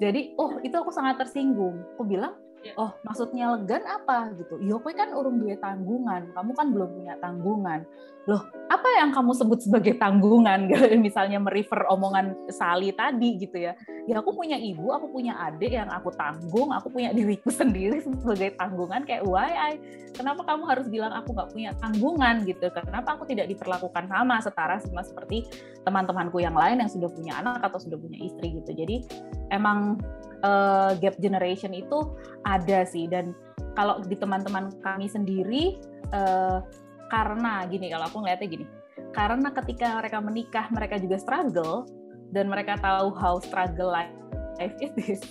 [0.01, 1.81] Jadi, oh itu aku sangat tersinggung.
[1.97, 2.33] Aku bilang.
[2.77, 4.59] Oh maksudnya legan apa gitu?
[4.59, 6.33] Yo kowe kan urung duwe tanggungan.
[6.33, 7.85] Kamu kan belum punya tanggungan.
[8.27, 10.67] Loh apa yang kamu sebut sebagai tanggungan?
[11.05, 13.73] Misalnya merefer omongan Sali tadi gitu ya.
[14.07, 18.57] Ya aku punya ibu aku punya adik yang aku tanggung aku punya diriku sendiri sebagai
[18.59, 19.07] tanggungan.
[19.07, 19.73] Kayak why I?
[20.11, 22.43] Kenapa kamu harus bilang aku nggak punya tanggungan?
[22.43, 22.67] Gitu.
[22.73, 25.47] Kenapa aku tidak diperlakukan sama setara sama seperti
[25.87, 28.75] teman-temanku yang lain yang sudah punya anak atau sudah punya istri gitu.
[28.75, 29.07] Jadi
[29.55, 30.01] emang
[30.41, 32.13] uh, gap generation itu
[32.45, 33.05] ada sih.
[33.09, 33.33] Dan
[33.77, 35.77] kalau di teman-teman kami sendiri
[36.13, 36.65] uh,
[37.13, 38.65] karena gini kalau aku ngeliatnya gini
[39.13, 41.87] karena ketika mereka menikah mereka juga struggle
[42.33, 44.11] dan mereka tahu how struggle life
[44.97, 45.21] is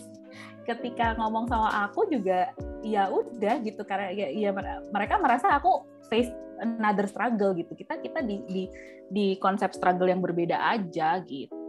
[0.67, 2.51] ketika ngomong sama aku juga
[2.83, 4.51] ya udah gitu karena ya, ya
[4.91, 7.71] mereka merasa aku face another struggle gitu.
[7.79, 8.65] Kita kita di di
[9.07, 11.66] di konsep struggle yang berbeda aja gitu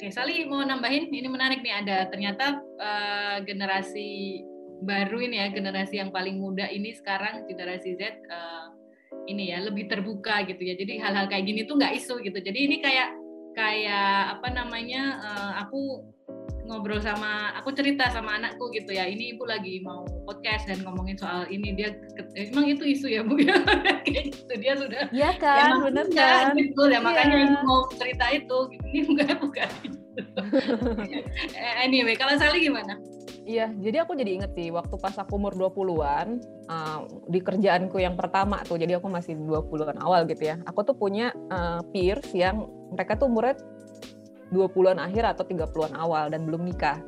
[0.00, 4.40] Oke, Sali mau nambahin, ini menarik nih ada ternyata uh, generasi
[4.80, 8.72] baru ini ya, generasi yang paling muda ini sekarang generasi Z uh,
[9.28, 10.72] ini ya lebih terbuka gitu ya.
[10.72, 12.32] Jadi hal-hal kayak gini tuh nggak isu gitu.
[12.40, 13.12] Jadi ini kayak
[13.52, 16.00] kayak apa namanya uh, aku
[16.70, 21.18] ngobrol sama aku cerita sama anakku gitu ya ini ibu lagi mau podcast dan ngomongin
[21.18, 21.74] soal ini.
[21.74, 21.98] Dia
[22.38, 23.42] emang itu isu ya bu?
[23.42, 23.58] Ya
[24.06, 25.74] kayak gitu dia sudah ya kan?
[25.74, 26.54] Ya, bener kan?
[26.54, 27.00] betul ya iya.
[27.02, 29.70] makanya mau cerita itu ini bukan bukan
[31.84, 32.94] anyway kalau Sally gimana?
[33.40, 36.38] Iya, jadi aku jadi inget sih waktu pas aku umur 20-an
[36.70, 40.60] uh, di kerjaanku yang pertama tuh, jadi aku masih 20-an awal gitu ya.
[40.70, 43.58] Aku tuh punya uh, peers yang mereka tuh umurnya
[44.50, 46.98] 20-an akhir atau 30-an awal dan belum nikah.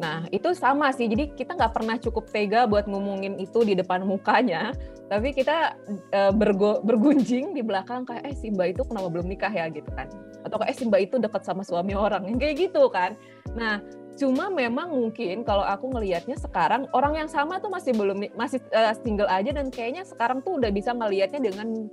[0.00, 1.04] Nah, itu sama sih.
[1.10, 4.72] Jadi kita nggak pernah cukup tega buat ngomongin itu di depan mukanya,
[5.12, 5.76] tapi kita
[6.16, 9.90] uh, bergo, bergunjing di belakang kayak eh si Mbak itu kenapa belum nikah ya gitu
[9.92, 10.08] kan.
[10.46, 13.18] Atau kayak eh si Mbak itu dekat sama suami orang yang kayak gitu kan.
[13.52, 13.84] Nah,
[14.16, 18.96] cuma memang mungkin kalau aku ngelihatnya sekarang orang yang sama tuh masih belum masih uh,
[19.00, 21.88] single aja dan kayaknya sekarang tuh udah bisa ngelihatnya dengan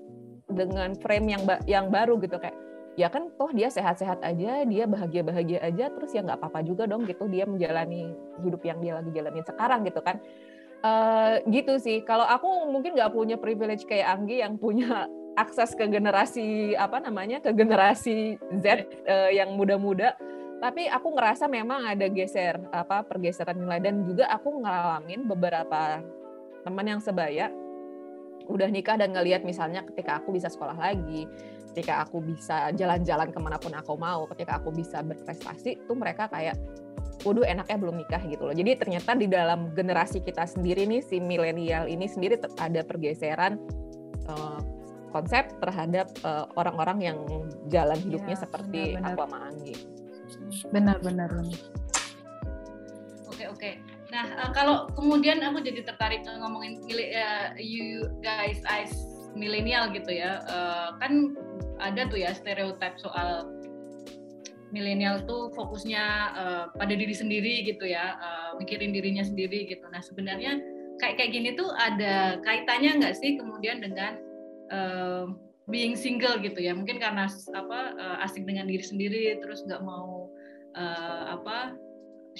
[0.50, 2.58] dengan frame yang yang baru gitu kayak
[3.00, 7.08] ya kan toh dia sehat-sehat aja, dia bahagia-bahagia aja, terus ya nggak apa-apa juga dong
[7.08, 8.12] gitu dia menjalani
[8.44, 10.20] hidup yang dia lagi jalanin sekarang gitu kan.
[10.84, 12.04] Uh, gitu sih.
[12.04, 15.08] Kalau aku mungkin nggak punya privilege kayak Anggi yang punya
[15.44, 20.20] akses ke generasi apa namanya ke generasi Z uh, yang muda-muda.
[20.60, 26.04] Tapi aku ngerasa memang ada geser apa pergeseran nilai dan juga aku ngalamin beberapa
[26.68, 27.48] teman yang sebaya
[28.50, 31.30] udah nikah dan ngelihat misalnya ketika aku bisa sekolah lagi,
[31.80, 36.28] ketika aku bisa jalan-jalan ke mana pun aku mau, ketika aku bisa berprestasi, tuh mereka
[36.28, 36.60] kayak,
[37.24, 38.52] waduh enaknya belum nikah gitu loh.
[38.52, 43.56] Jadi ternyata di dalam generasi kita sendiri nih, si milenial ini sendiri ada pergeseran
[44.28, 44.60] uh,
[45.10, 47.18] konsep terhadap eh, orang-orang yang
[47.74, 49.76] jalan hidupnya ya, seperti benar, aku sama Anggi.
[50.70, 51.32] Benar-benar.
[53.26, 53.72] Oke oke.
[54.14, 58.94] Nah uh, kalau kemudian aku jadi tertarik ngomongin uh, you guys eyes
[59.34, 61.34] milenial gitu ya, uh, kan
[61.80, 63.48] ada tuh ya stereotip soal
[64.70, 66.06] milenial tuh fokusnya
[66.38, 69.82] uh, pada diri sendiri gitu ya, uh, mikirin dirinya sendiri gitu.
[69.90, 70.62] Nah sebenarnya
[71.02, 74.22] kayak kayak gini tuh ada kaitannya nggak sih kemudian dengan
[74.70, 75.26] uh,
[75.66, 76.78] being single gitu ya?
[76.78, 77.26] Mungkin karena
[77.58, 80.30] apa uh, asik dengan diri sendiri, terus nggak mau
[80.78, 81.74] uh, apa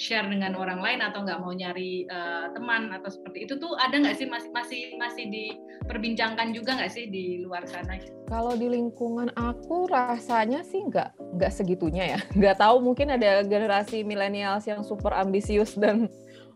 [0.00, 4.00] share dengan orang lain atau nggak mau nyari uh, teman atau seperti itu tuh ada
[4.00, 8.00] nggak sih masih masih masih diperbincangkan juga nggak sih di luar sana?
[8.32, 12.18] Kalau di lingkungan aku rasanya sih nggak nggak segitunya ya.
[12.40, 16.08] Nggak tahu mungkin ada generasi milenials yang super ambisius dan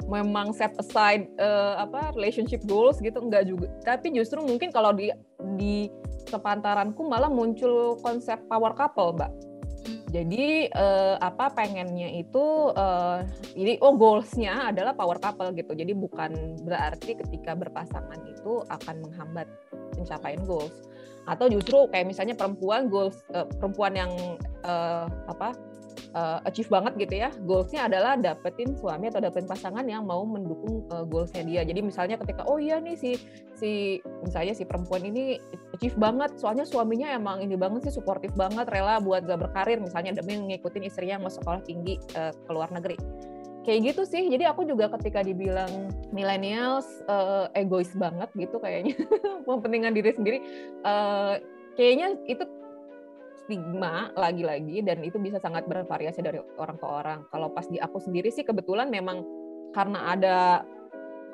[0.08, 3.68] memang set aside uh, apa relationship goals gitu nggak juga.
[3.84, 5.12] Tapi justru mungkin kalau di
[5.60, 5.92] di
[6.24, 9.28] sepantaranku malah muncul konsep power couple, mbak
[10.14, 15.74] jadi uh, apa pengennya itu uh, jadi oh goalsnya adalah power couple gitu.
[15.74, 19.50] Jadi bukan berarti ketika berpasangan itu akan menghambat
[19.98, 20.86] pencapaian goals
[21.26, 24.12] atau justru kayak misalnya perempuan goals uh, perempuan yang
[24.62, 25.58] uh, apa
[26.14, 27.28] uh, achieve banget gitu ya.
[27.44, 31.62] Goalsnya adalah dapetin suami atau dapetin pasangan yang mau mendukung uh, goalsnya dia.
[31.66, 33.18] Jadi misalnya ketika oh iya nih si
[33.54, 35.38] si misalnya si perempuan ini
[35.74, 36.36] achieve banget.
[36.38, 40.84] Soalnya suaminya emang ini banget sih suportif banget rela buat gak berkarir misalnya demi ngikutin
[40.86, 42.98] istrinya yang mau sekolah tinggi uh, ke luar negeri.
[43.64, 44.28] Kayak gitu sih.
[44.28, 48.92] Jadi aku juga ketika dibilang millennials uh, egois banget gitu kayaknya.
[49.48, 50.38] Mempentingkan diri sendiri.
[50.84, 51.40] Uh,
[51.74, 52.44] kayaknya itu
[53.44, 57.20] stigma lagi-lagi dan itu bisa sangat bervariasi dari orang ke orang.
[57.28, 59.20] Kalau pas di aku sendiri sih kebetulan memang
[59.76, 60.38] karena ada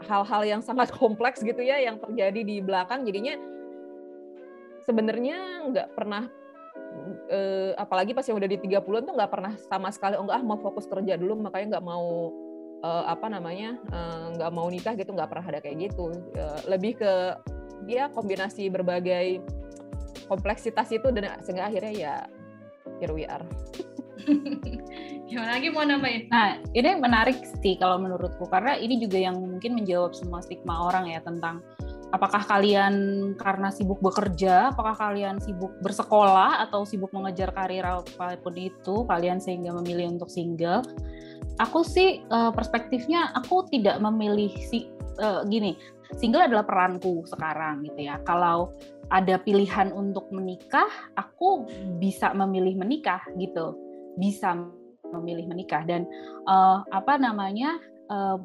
[0.05, 3.37] hal-hal yang sangat kompleks gitu ya yang terjadi di belakang jadinya
[4.89, 6.25] sebenarnya nggak pernah
[7.29, 10.45] eh, apalagi pas yang udah di 30-an tuh nggak pernah sama sekali oh enggak ah
[10.45, 12.33] mau fokus kerja dulu makanya nggak mau
[12.81, 16.97] eh, apa namanya eh, nggak mau nikah gitu nggak pernah ada kayak gitu eh, lebih
[16.99, 17.13] ke
[17.85, 19.41] dia kombinasi berbagai
[20.27, 22.15] kompleksitas itu dan sehingga akhirnya ya
[22.99, 23.45] here we are.
[25.31, 26.27] Gimana lagi mau nambahin?
[26.29, 31.09] Nah, ini menarik sih kalau menurutku karena ini juga yang mungkin menjawab semua stigma orang
[31.09, 31.63] ya tentang
[32.11, 32.95] apakah kalian
[33.39, 39.39] karena sibuk bekerja, apakah kalian sibuk bersekolah atau sibuk mengejar karir apa pun itu, kalian
[39.39, 40.83] sehingga memilih untuk single.
[41.63, 45.77] Aku sih eh, perspektifnya aku tidak memilih si uh, gini,
[46.17, 48.19] single adalah peranku sekarang gitu ya.
[48.25, 48.75] Kalau
[49.11, 51.67] ada pilihan untuk menikah, aku
[51.99, 53.75] bisa memilih menikah gitu,
[54.15, 54.55] bisa
[55.11, 56.07] memilih menikah dan
[56.47, 58.39] uh, apa namanya uh,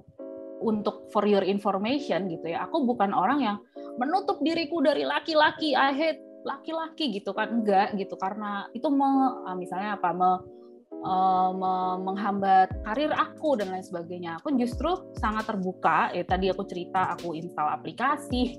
[0.65, 3.57] untuk for your information gitu ya, aku bukan orang yang
[4.01, 8.17] menutup diriku dari laki-laki, I hate laki-laki gitu kan enggak gitu.
[8.17, 9.05] Karena itu me,
[9.45, 10.29] uh, misalnya apa me,
[11.03, 11.51] uh,
[11.99, 14.39] menghambat karir aku dan lain sebagainya.
[14.39, 16.13] Aku justru sangat terbuka.
[16.15, 18.55] Ya tadi aku cerita aku install aplikasi,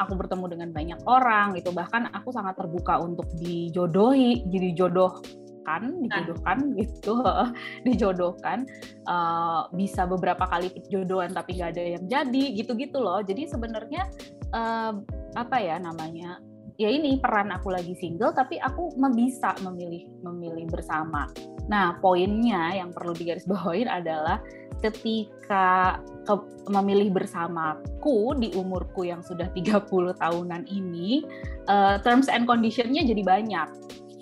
[0.00, 1.74] aku bertemu dengan banyak orang gitu.
[1.74, 5.20] Bahkan aku sangat terbuka untuk dijodohi, jadi jodoh
[5.64, 7.24] kan dijodohkan gitu
[7.88, 8.68] dijodohkan
[9.08, 14.04] uh, bisa beberapa kali jodohan tapi nggak ada yang jadi gitu-gitu loh jadi sebenarnya
[14.52, 14.92] uh,
[15.34, 16.38] apa ya namanya
[16.76, 21.30] ya ini peran aku lagi single tapi aku bisa memilih memilih bersama
[21.70, 24.42] nah poinnya yang perlu digarisbawahi adalah
[24.84, 25.96] ketika
[26.28, 26.34] ke,
[26.68, 29.80] memilih bersamaku di umurku yang sudah 30
[30.20, 31.24] tahunan ini
[31.72, 33.68] uh, terms and conditionnya jadi banyak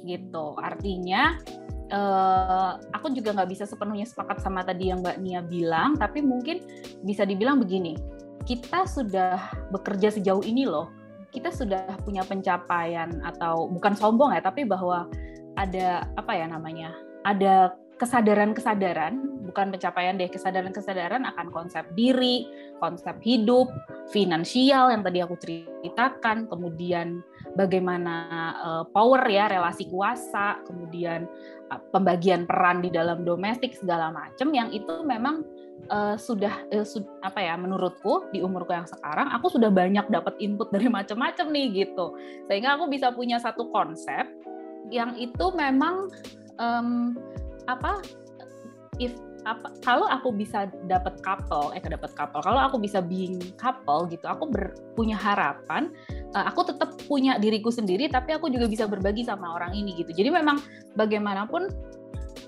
[0.07, 0.55] gitu.
[0.59, 1.39] Artinya
[1.91, 6.63] uh, aku juga nggak bisa sepenuhnya sepakat sama tadi yang Mbak Nia bilang, tapi mungkin
[7.07, 7.99] bisa dibilang begini,
[8.47, 9.39] kita sudah
[9.71, 10.91] bekerja sejauh ini loh,
[11.33, 15.09] kita sudah punya pencapaian atau bukan sombong ya, tapi bahwa
[15.57, 16.93] ada apa ya namanya,
[17.25, 22.49] ada kesadaran-kesadaran, bukan pencapaian deh, kesadaran-kesadaran akan konsep diri,
[22.81, 23.69] konsep hidup,
[24.09, 27.21] finansial yang tadi aku ceritakan, kemudian
[27.53, 28.17] bagaimana
[28.57, 31.29] uh, power ya, relasi kuasa, kemudian
[31.69, 35.45] uh, pembagian peran di dalam domestik segala macam yang itu memang
[35.93, 40.33] uh, sudah uh, su apa ya menurutku di umurku yang sekarang aku sudah banyak dapat
[40.41, 42.17] input dari macam-macam nih gitu.
[42.49, 44.25] Sehingga aku bisa punya satu konsep
[44.89, 46.09] yang itu memang
[46.57, 47.17] um,
[47.71, 48.03] apa
[49.01, 54.07] if apa kalau aku bisa dapat couple eh dapat couple kalau aku bisa being couple
[54.07, 55.91] gitu aku ber, punya harapan
[56.35, 60.15] uh, aku tetap punya diriku sendiri tapi aku juga bisa berbagi sama orang ini gitu.
[60.15, 60.63] Jadi memang
[60.97, 61.71] bagaimanapun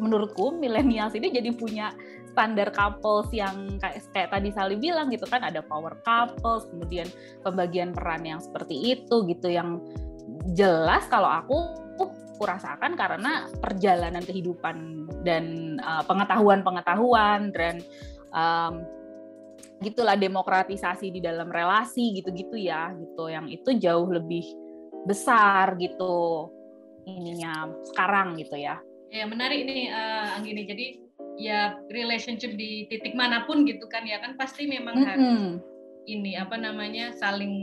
[0.02, 1.94] menurutku milenial ini jadi punya
[2.34, 7.06] standar couples yang kayak, kayak tadi Sally bilang gitu kan ada power couples kemudian
[7.46, 9.78] pembagian peran yang seperti itu gitu yang
[10.58, 11.54] jelas kalau aku
[12.36, 17.80] kurasakan karena perjalanan kehidupan dan uh, pengetahuan-pengetahuan dan
[18.34, 18.84] um,
[19.82, 24.44] gitulah demokratisasi di dalam relasi gitu-gitu ya gitu yang itu jauh lebih
[25.04, 26.48] besar gitu
[27.04, 28.80] ininya sekarang gitu ya.
[29.12, 30.86] Ya menarik ini uh, Anggini jadi
[31.36, 31.60] ya
[31.92, 35.10] relationship di titik mana pun gitu kan ya kan pasti memang mm -hmm.
[35.10, 35.38] harus
[36.04, 37.54] ini apa namanya saling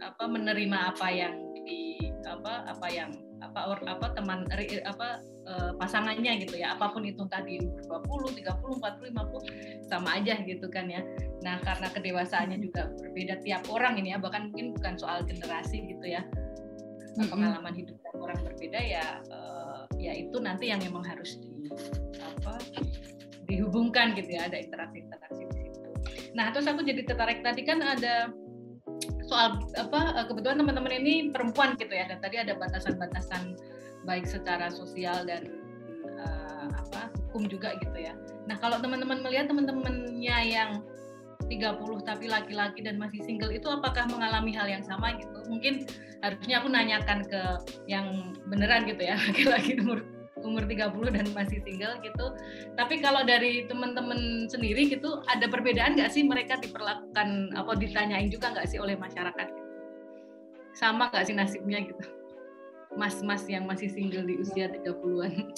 [0.00, 4.44] apa menerima apa yang di apa apa yang apa or, apa teman
[4.84, 10.20] apa uh, pasangannya gitu ya apa pun itu tadi umur 20, 30, 40, 50 sama
[10.20, 11.02] aja gitu kan ya.
[11.40, 16.04] Nah, karena kedewasaannya juga berbeda tiap orang ini ya bahkan mungkin bukan soal generasi gitu
[16.04, 16.22] ya.
[17.16, 21.50] Pengalaman hidup tiap orang berbeda ya uh, ya itu nanti yang memang harus di
[22.22, 22.54] apa
[23.50, 25.90] dihubungkan gitu ya ada interaksi-interaksi di situ.
[26.38, 28.30] Nah, terus aku jadi tertarik tadi kan ada
[29.30, 33.54] soal apa eh, kebetulan teman-teman ini perempuan gitu ya dan tadi ada batasan-batasan
[34.02, 35.46] baik secara sosial dan
[36.18, 38.16] uh, apa hukum juga gitu ya.
[38.48, 40.82] Nah, kalau teman-teman melihat teman-temannya yang
[41.46, 45.38] 30 tapi laki-laki dan masih single itu apakah mengalami hal yang sama gitu?
[45.46, 45.86] Mungkin
[46.24, 47.42] harusnya aku nanyakan ke
[47.86, 52.26] yang beneran gitu ya, laki-laki umur umur 30 dan masih single gitu.
[52.74, 58.52] Tapi kalau dari teman-teman sendiri gitu ada perbedaan nggak sih mereka diperlakukan apa ditanyain juga
[58.52, 59.46] nggak sih oleh masyarakat?
[59.48, 59.70] Gitu?
[60.76, 62.04] Sama nggak sih nasibnya gitu?
[62.98, 65.54] Mas-mas yang masih single di usia 30-an.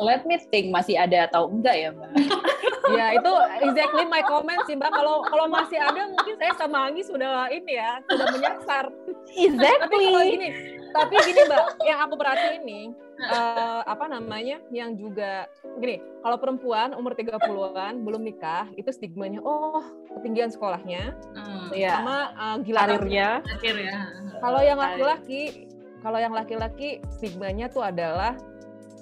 [0.00, 2.10] Let me think masih ada atau enggak ya, Mbak?
[2.96, 3.32] ya, itu
[3.66, 4.88] exactly my comment sih, Mbak.
[4.94, 8.84] Kalau kalau masih ada mungkin saya sama Anggi sudah ini ya, sudah menyasar.
[9.32, 9.78] Exactly.
[9.82, 9.96] tapi
[10.32, 10.48] gini,
[10.96, 12.84] tapi gini, Mbak, yang aku perhatiin nih,
[13.22, 15.46] uh, apa namanya yang juga
[15.78, 19.82] gini kalau perempuan umur 30-an belum nikah itu stigmanya oh
[20.18, 22.02] ketinggian sekolahnya hmm, ya.
[22.02, 23.28] sama uh, gila karirnya
[23.62, 24.00] ya.
[24.42, 25.70] kalau yang laki-laki
[26.02, 28.34] kalau yang laki-laki stigmanya tuh adalah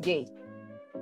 [0.04, 0.28] gay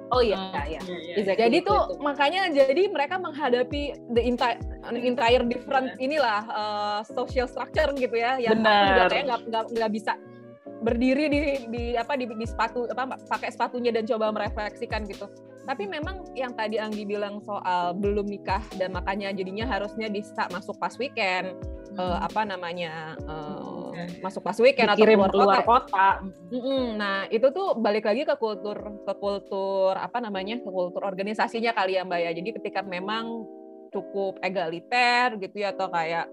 [0.08, 1.14] Oh iya, oh, iya, iya.
[1.20, 1.48] Exactly.
[1.48, 2.00] Jadi tuh itu.
[2.00, 4.60] makanya jadi mereka menghadapi the entire
[4.92, 6.04] entire different iya.
[6.04, 8.84] inilah uh, social structure gitu ya, yang Benar.
[8.88, 10.12] juga kayak nggak nggak bisa
[10.78, 15.26] berdiri di, di apa di, di sepatu apa pakai sepatunya dan coba merefleksikan gitu.
[15.68, 20.80] Tapi memang yang tadi Anggi bilang soal belum nikah dan makanya jadinya harusnya bisa masuk
[20.80, 21.52] pas weekend
[21.92, 22.00] hmm.
[22.00, 24.16] uh, apa namanya uh, okay.
[24.24, 26.24] masuk pas weekend Dikirim atau keluar, keluar kota.
[26.24, 26.56] kota.
[26.96, 32.00] Nah itu tuh balik lagi ke kultur ke kultur apa namanya ke kultur organisasinya kali
[32.00, 32.30] ya Mbak ya.
[32.32, 33.44] Jadi ketika memang
[33.92, 36.28] cukup egaliter gitu ya atau kayak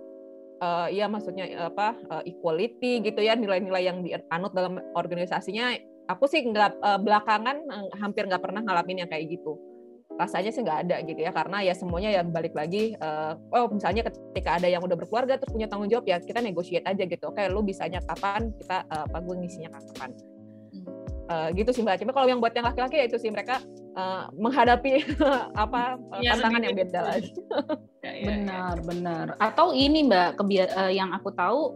[0.61, 6.29] uh, ya maksudnya eh, apa uh, equality gitu ya nilai-nilai yang dianut dalam organisasinya aku
[6.29, 7.65] sih nggak uh, belakangan
[7.97, 9.57] hampir nggak pernah ngalamin yang kayak gitu.
[10.15, 14.07] Rasanya sih nggak ada gitu ya karena ya semuanya ya balik lagi uh, oh misalnya
[14.07, 17.23] ketika ada yang udah berkeluarga terus punya tanggung jawab ya kita negotiate aja gitu.
[17.27, 20.09] Oke lu bisanya kapan kita uh, apa gue ngisinya kapan.
[21.25, 21.99] Uh, gitu sih mbak.
[21.99, 23.59] Cuma kalau yang buat yang laki-laki ya itu sih mereka
[23.97, 25.03] uh, menghadapi
[25.63, 27.31] apa ya, tantangan yang beda lagi.
[28.05, 28.83] ya, ya, benar, ya.
[28.85, 29.25] benar.
[29.41, 31.75] Atau ini mbak, kebia uh, yang aku tahu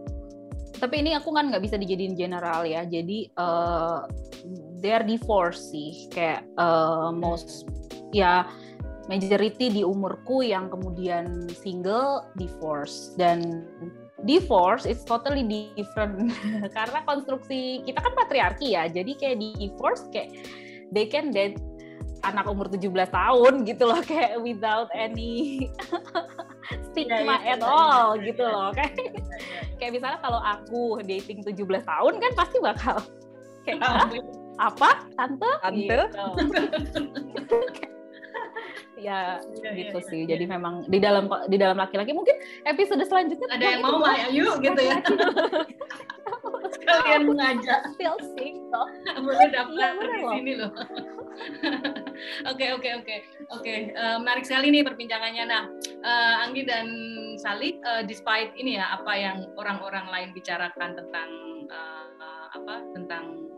[0.80, 4.08] tapi ini aku kan nggak bisa dijadiin general ya jadi uh,
[4.80, 7.68] they're divorced sih kayak uh, most
[8.16, 8.48] ya
[9.12, 13.68] majority di umurku yang kemudian single divorce dan
[14.24, 15.44] divorce it's totally
[15.76, 16.32] different
[16.76, 20.32] karena konstruksi kita kan patriarki ya jadi kayak divorce kayak
[20.96, 21.60] they can date
[22.20, 25.66] anak umur 17 tahun gitu loh kayak without any
[26.92, 28.92] stigma yeah, yeah, at all yeah, gitu loh kayak
[29.80, 32.96] kayak misalnya kalau aku dating 17 tahun kan pasti bakal
[33.64, 33.80] kayak
[34.60, 34.90] apa?
[35.16, 35.50] Tante?
[35.64, 35.80] Tante?
[35.80, 36.24] Gitu.
[39.00, 39.40] ya,
[39.72, 40.28] gitu sih.
[40.28, 42.12] Jadi memang di dalam di dalam laki-laki.
[42.12, 42.36] Mungkin
[42.68, 45.00] episode selanjutnya ada yang mau mah ayo gitu ya.
[46.74, 47.80] Sekalian mengajak.
[47.96, 48.86] Still single.
[49.18, 50.72] Boleh daftar ya, di sini loh.
[52.50, 53.16] Oke oke oke
[53.48, 55.44] oke eh, menarik sekali nih perbincangannya.
[55.48, 55.62] Nah
[56.04, 56.86] uh, Anggi dan
[57.40, 61.30] Sali, uh, despite ini ya apa yang orang-orang lain bicarakan tentang
[61.72, 63.48] uh, apa tentang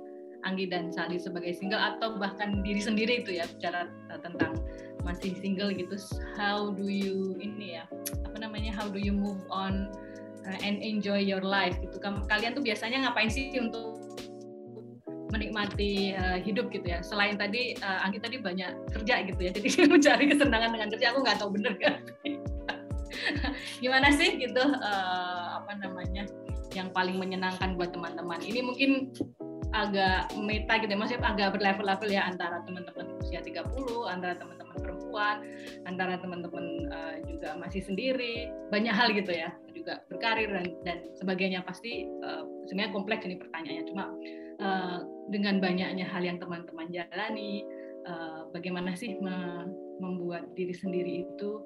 [0.46, 3.90] Anggi dan Sali sebagai single atau bahkan diri sendiri itu ya bicara
[4.22, 4.58] tentang
[5.02, 5.98] masih single gitu.
[6.38, 7.84] How do you ini ya
[8.26, 9.90] apa namanya How do you move on
[10.46, 11.96] and enjoy your life gitu.
[12.02, 14.02] Kalian tuh biasanya ngapain sih untuk
[15.32, 17.00] menikmati uh, hidup gitu ya.
[17.00, 21.06] Selain tadi uh, Anggi tadi banyak kerja gitu ya, jadi mencari kesenangan dengan kerja.
[21.16, 21.96] Aku nggak tahu bener kan.
[23.82, 26.28] Gimana sih gitu uh, apa namanya
[26.76, 28.40] yang paling menyenangkan buat teman-teman?
[28.44, 29.12] Ini mungkin
[29.72, 33.64] agak meta gitu ya, maksudnya agak berlevel-level ya antara teman-teman usia 30,
[34.04, 35.36] antara teman-teman perempuan,
[35.88, 41.64] antara teman-teman uh, juga masih sendiri, banyak hal gitu ya, juga berkarir dan, dan sebagainya
[41.66, 44.04] pasti uh, sebenarnya kompleks ini pertanyaannya, cuma
[44.60, 44.98] uh,
[45.32, 47.64] dengan banyaknya hal yang teman-teman jalani,
[48.06, 49.66] uh, bagaimana sih me
[50.02, 51.62] membuat diri sendiri itu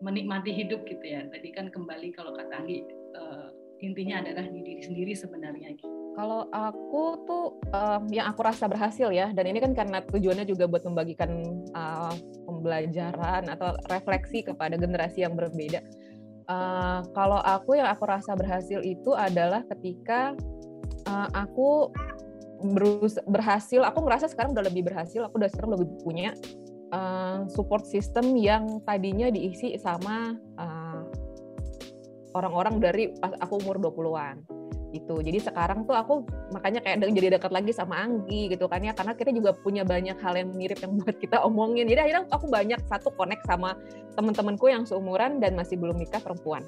[0.00, 1.24] menikmati hidup gitu ya.
[1.28, 2.80] Tadi kan kembali kalau kata Anggi,
[3.16, 3.52] uh,
[3.84, 5.76] intinya adalah di diri sendiri sebenarnya.
[5.76, 5.88] Gitu.
[6.14, 10.70] Kalau aku tuh um, yang aku rasa berhasil ya, dan ini kan karena tujuannya juga
[10.70, 11.42] buat membagikan
[11.74, 12.14] uh,
[12.46, 15.82] pembelajaran atau refleksi kepada generasi yang berbeda.
[16.44, 20.36] Uh, kalau aku yang aku rasa berhasil itu adalah ketika
[21.08, 21.88] uh, aku
[22.60, 26.36] berus berhasil aku ngerasa sekarang udah lebih berhasil aku udah sekarang lebih punya
[26.92, 31.02] uh, support system yang tadinya diisi sama orang eh,
[32.36, 34.44] orang-orang dari pas aku umur 20-an
[34.94, 35.18] gitu.
[35.18, 36.22] Jadi sekarang tuh aku
[36.54, 40.14] makanya kayak jadi dekat lagi sama Anggi gitu kan ya karena kita juga punya banyak
[40.22, 41.90] hal yang mirip yang buat kita omongin.
[41.90, 43.74] Jadi akhirnya aku banyak satu connect sama
[44.14, 46.62] teman-temanku yang seumuran dan masih belum nikah perempuan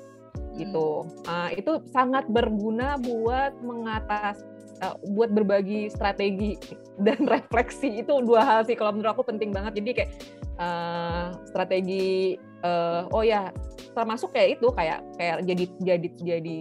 [0.59, 1.07] gitu.
[1.29, 6.59] Uh, itu sangat berguna buat mengatasi uh, buat berbagi strategi
[7.07, 10.11] dan refleksi itu dua hal sih kalau menurut aku penting banget jadi kayak
[10.61, 13.53] uh, strategi uh, oh ya
[13.97, 16.59] termasuk kayak itu kayak kayak jadi jadi jadi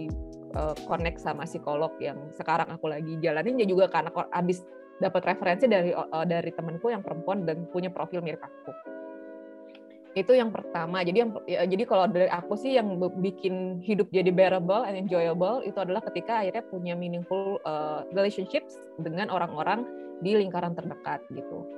[0.56, 3.60] uh, connect sama psikolog yang sekarang aku lagi jalanin.
[3.60, 4.64] Ya juga karena habis
[4.96, 8.72] dapat referensi dari uh, dari temanku yang perempuan dan punya profil mirip aku.
[10.16, 11.04] Itu yang pertama.
[11.04, 15.60] Jadi yang ya, jadi kalau dari aku sih yang bikin hidup jadi bearable and enjoyable
[15.60, 19.84] itu adalah ketika akhirnya punya meaningful uh, relationships dengan orang-orang
[20.24, 21.68] di lingkaran terdekat gitu.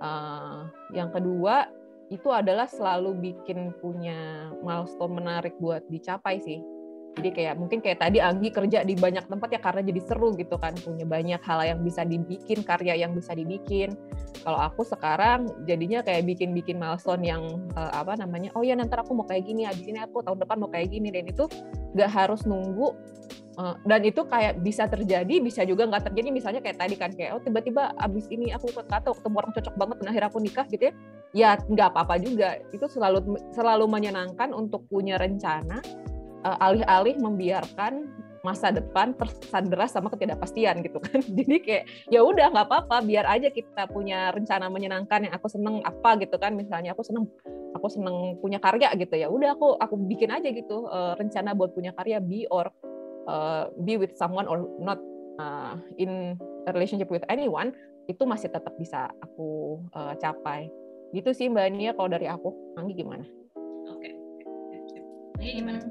[0.00, 0.66] Uh,
[0.96, 1.68] yang kedua
[2.08, 6.60] itu adalah selalu bikin punya milestone menarik buat dicapai sih
[7.12, 10.56] jadi kayak mungkin kayak tadi Anggi kerja di banyak tempat ya karena jadi seru gitu
[10.56, 13.92] kan punya banyak hal yang bisa dibikin karya yang bisa dibikin.
[14.40, 17.44] Kalau aku sekarang jadinya kayak bikin-bikin milestone yang
[17.76, 20.56] uh, apa namanya oh ya nanti aku mau kayak gini habis ini aku tahun depan
[20.56, 21.44] mau kayak gini dan itu
[21.92, 22.96] nggak harus nunggu
[23.60, 26.32] uh, dan itu kayak bisa terjadi bisa juga nggak terjadi.
[26.32, 29.96] Misalnya kayak tadi kan kayak oh tiba-tiba abis ini aku kata ketemu orang cocok banget
[30.00, 30.94] dan akhirnya aku nikah gitu ya
[31.36, 32.56] ya nggak apa-apa juga.
[32.72, 35.84] Itu selalu selalu menyenangkan untuk punya rencana
[36.42, 38.10] alih-alih membiarkan
[38.42, 43.48] masa depan tersandera sama ketidakpastian gitu kan jadi kayak ya udah nggak apa-apa biar aja
[43.54, 47.30] kita punya rencana menyenangkan yang aku seneng apa gitu kan misalnya aku seneng
[47.72, 51.70] aku seneng punya karya gitu ya udah aku aku bikin aja gitu uh, rencana buat
[51.70, 52.66] punya karya be or
[53.30, 54.98] uh, be with someone or not
[55.38, 56.34] uh, in
[56.66, 57.70] a relationship with anyone
[58.10, 60.66] itu masih tetap bisa aku uh, capai
[61.14, 63.22] gitu sih mbak Nia kalau dari aku Anggi gimana?
[63.92, 64.10] Oke,
[65.38, 65.60] okay.
[65.60, 65.84] gimana?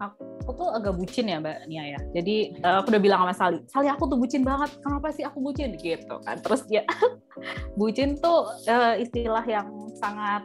[0.00, 2.00] Aku tuh agak bucin ya mbak Nia ya.
[2.14, 4.70] Jadi uh, aku udah bilang sama Sali Sali aku tuh bucin banget.
[4.80, 5.74] Kenapa sih aku bucin?
[5.76, 6.36] Gitu kan.
[6.40, 6.82] Terus ya
[7.80, 10.44] bucin tuh uh, istilah yang sangat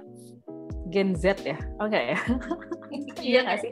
[0.92, 1.56] Gen Z ya.
[1.80, 1.96] Oke.
[1.96, 2.08] Okay.
[3.32, 3.72] iya nggak sih?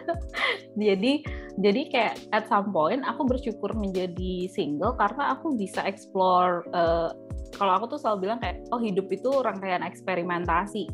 [0.88, 1.12] Jadi
[1.60, 7.12] jadi kayak at some point aku bersyukur menjadi single karena aku bisa explore uh,
[7.52, 10.88] kalau aku tuh selalu bilang kayak oh hidup itu rangkaian eksperimentasi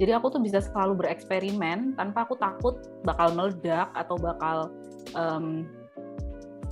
[0.00, 4.72] jadi aku tuh bisa selalu bereksperimen tanpa aku takut bakal meledak atau bakal
[5.12, 5.68] um,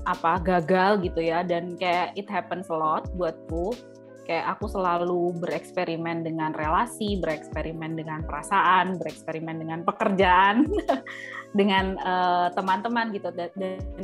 [0.09, 1.45] apa gagal gitu ya.
[1.45, 3.77] Dan kayak it happens a lot buatku.
[4.25, 10.69] Kayak aku selalu bereksperimen dengan relasi, bereksperimen dengan perasaan, bereksperimen dengan pekerjaan,
[11.59, 13.29] dengan uh, teman-teman gitu.
[13.33, 13.49] Dan,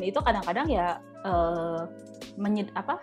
[0.01, 0.97] itu kadang-kadang ya
[1.29, 1.85] uh,
[2.41, 3.01] menyed, apa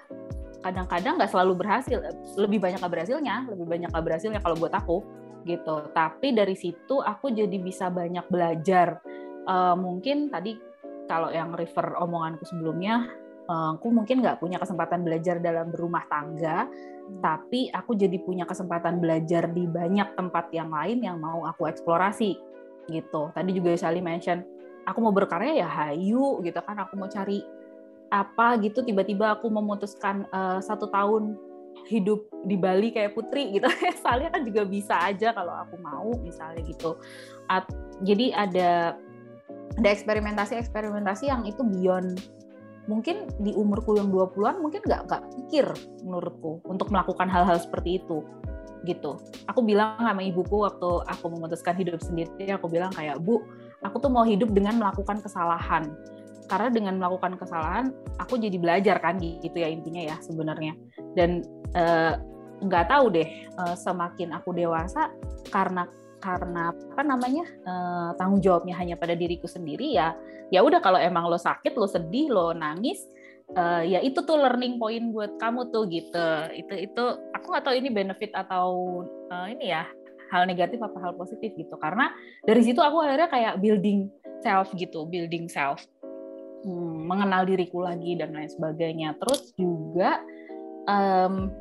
[0.66, 2.02] kadang-kadang nggak selalu berhasil,
[2.42, 5.06] lebih banyak nggak berhasilnya, lebih banyak nggak berhasilnya kalau buat aku
[5.44, 5.90] gitu.
[5.92, 9.02] Tapi dari situ aku jadi bisa banyak belajar.
[9.46, 10.58] Uh, mungkin tadi
[11.10, 13.10] kalau yang refer omonganku sebelumnya
[13.52, 16.72] aku mungkin nggak punya kesempatan belajar dalam berumah tangga,
[17.20, 22.40] tapi aku jadi punya kesempatan belajar di banyak tempat yang lain yang mau aku eksplorasi
[22.88, 23.28] gitu.
[23.36, 24.40] Tadi juga Sally mention,
[24.88, 27.44] aku mau berkarya ya hayu gitu kan, aku mau cari
[28.08, 31.36] apa gitu, tiba-tiba aku memutuskan uh, satu tahun
[31.88, 33.68] hidup di Bali kayak Putri gitu.
[34.04, 36.96] Soalnya kan juga bisa aja kalau aku mau misalnya gitu.
[37.52, 37.68] At,
[38.02, 38.96] jadi ada
[39.80, 42.20] ada eksperimentasi-eksperimentasi yang itu beyond
[42.90, 45.66] mungkin di umurku yang 20-an mungkin nggak nggak pikir
[46.04, 48.26] menurutku untuk melakukan hal-hal seperti itu
[48.82, 49.22] gitu.
[49.46, 53.38] Aku bilang sama ibuku waktu aku memutuskan hidup sendiri, aku bilang kayak, "Bu,
[53.86, 55.94] aku tuh mau hidup dengan melakukan kesalahan."
[56.52, 60.76] Karena dengan melakukan kesalahan, aku jadi belajar kan gitu ya intinya ya sebenarnya.
[61.16, 62.14] Dan eh,
[62.60, 65.08] nggak uh, tahu deh, uh, semakin aku dewasa
[65.48, 65.88] karena
[66.22, 70.14] karena apa namanya uh, tanggung jawabnya hanya pada diriku sendiri ya
[70.54, 73.02] ya udah kalau emang lo sakit lo sedih lo nangis
[73.58, 76.28] uh, ya itu tuh learning point buat kamu tuh gitu.
[76.54, 79.02] Itu itu aku nggak tahu ini benefit atau
[79.34, 79.88] uh, ini ya
[80.30, 81.76] hal negatif apa hal positif gitu.
[81.82, 82.14] Karena
[82.46, 84.08] dari situ aku akhirnya kayak building
[84.42, 85.86] self gitu building self
[86.66, 89.18] hmm, mengenal diriku lagi dan lain sebagainya.
[89.22, 90.22] Terus juga
[90.88, 91.52] um,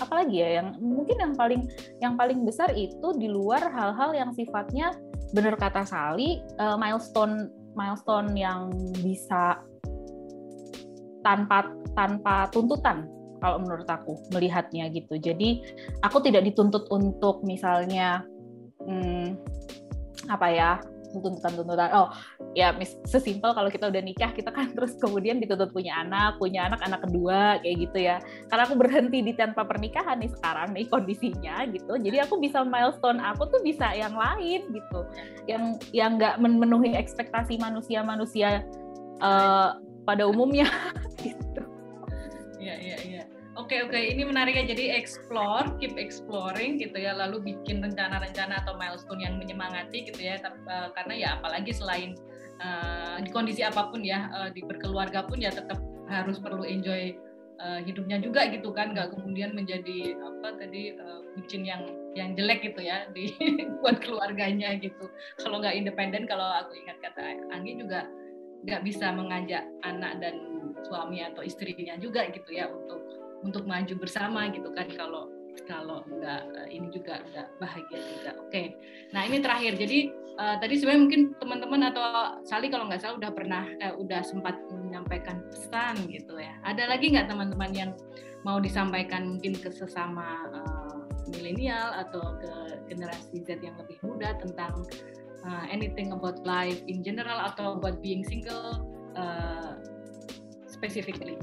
[0.00, 1.62] apalagi ya yang mungkin yang paling
[2.02, 4.96] yang paling besar itu di luar hal-hal yang sifatnya
[5.32, 9.62] benar kata Sali uh, milestone milestone yang bisa
[11.22, 13.06] tanpa tanpa tuntutan
[13.42, 15.18] kalau menurut aku melihatnya gitu.
[15.18, 15.62] Jadi
[16.02, 18.22] aku tidak dituntut untuk misalnya
[18.86, 19.34] hmm,
[20.30, 20.70] apa ya
[21.20, 21.92] tuntutan-tuntutan.
[21.92, 22.08] Oh
[22.56, 26.66] ya mis sesimpel kalau kita udah nikah kita kan terus kemudian dituntut punya anak punya
[26.66, 28.16] anak anak kedua kayak gitu ya.
[28.48, 31.94] Karena aku berhenti di tanpa pernikahan nih sekarang nih kondisinya gitu.
[32.00, 35.00] Jadi aku bisa milestone aku tuh bisa yang lain gitu.
[35.46, 38.64] Yang yang nggak memenuhi ekspektasi manusia-manusia
[39.20, 39.76] uh,
[40.08, 40.66] pada umumnya
[41.26, 41.62] gitu.
[42.62, 44.64] Ya ya ya Oke oke, ini menarik ya.
[44.64, 47.12] Jadi explore, keep exploring gitu ya.
[47.12, 50.40] Lalu bikin rencana-rencana atau milestone yang menyemangati gitu ya.
[50.40, 52.16] Uh, karena ya apalagi selain
[52.64, 55.76] uh, di kondisi apa pun ya, uh, di berkeluarga pun ya tetap
[56.08, 57.12] harus perlu enjoy
[57.60, 58.96] uh, hidupnya juga gitu kan.
[58.96, 61.84] Gak kemudian menjadi apa tadi uh, bucin yang
[62.16, 63.36] yang jelek gitu ya di
[63.84, 65.12] buat keluarganya gitu.
[65.36, 68.08] Kalau nggak independen, kalau aku ingat kata Anggi juga
[68.64, 70.40] nggak bisa mengajak anak dan
[70.88, 75.28] suami atau istrinya juga gitu ya untuk untuk maju bersama gitu kan kalau
[75.68, 78.30] kalau enggak eh, ini juga enggak bahagia juga.
[78.40, 78.50] Oke.
[78.50, 78.66] Okay.
[79.12, 79.76] Nah, ini terakhir.
[79.76, 79.98] Jadi
[80.40, 82.04] uh, tadi sebenarnya mungkin teman-teman atau
[82.42, 86.56] Sali kalau nggak salah udah pernah eh, udah sempat menyampaikan pesan gitu ya.
[86.64, 87.90] Ada lagi nggak teman-teman yang
[88.42, 90.98] mau disampaikan mungkin ke sesama uh,
[91.30, 92.52] milenial atau ke
[92.90, 94.82] generasi Z yang lebih muda tentang
[95.46, 98.82] uh, anything about life in general atau about being single
[99.14, 99.78] uh,
[100.66, 101.38] specifically?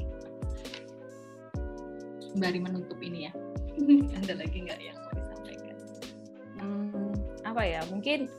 [2.32, 3.34] Sembari menutup ini ya.
[4.24, 5.76] Ada lagi nggak yang mau disampaikan?
[6.60, 7.12] Hmm,
[7.48, 7.82] apa ya?
[7.90, 8.30] Mungkin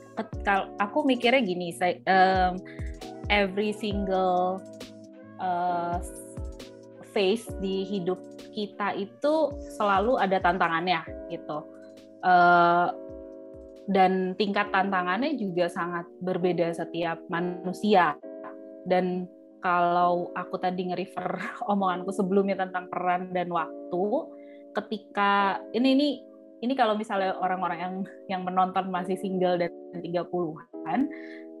[0.45, 2.61] kalau aku mikirnya gini saya um,
[3.27, 4.61] every single
[5.41, 5.97] uh,
[7.11, 8.19] phase di hidup
[8.51, 9.33] kita itu
[9.79, 11.63] selalu ada tantangannya gitu.
[12.21, 12.91] Uh,
[13.89, 18.15] dan tingkat tantangannya juga sangat berbeda setiap manusia.
[18.85, 19.27] Dan
[19.61, 21.39] kalau aku tadi nge-refer
[21.71, 24.03] omonganku sebelumnya tentang peran dan waktu,
[24.75, 26.07] ketika ini ini
[26.61, 27.95] ini kalau misalnya orang-orang yang
[28.29, 30.99] yang menonton masih single dan 30-an,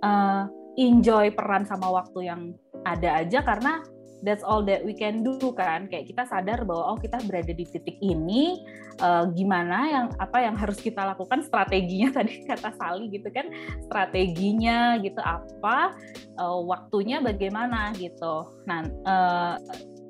[0.05, 0.45] uh,
[0.77, 2.53] enjoy peran sama waktu yang
[2.85, 3.81] ada aja karena
[4.21, 5.89] that's all that we can do kan.
[5.89, 8.61] Kayak kita sadar bahwa oh kita berada di titik ini
[9.01, 11.41] uh, gimana yang apa yang harus kita lakukan?
[11.45, 13.49] Strateginya tadi kata Sali gitu kan.
[13.89, 15.93] Strateginya gitu apa
[16.37, 18.49] uh, waktunya bagaimana gitu.
[18.69, 19.55] Nah uh,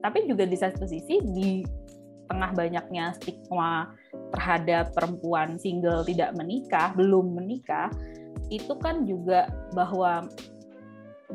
[0.01, 1.49] tapi juga di satu sisi di
[2.31, 3.91] tengah banyaknya stigma
[4.31, 7.91] terhadap perempuan single tidak menikah belum menikah
[8.47, 10.27] itu kan juga bahwa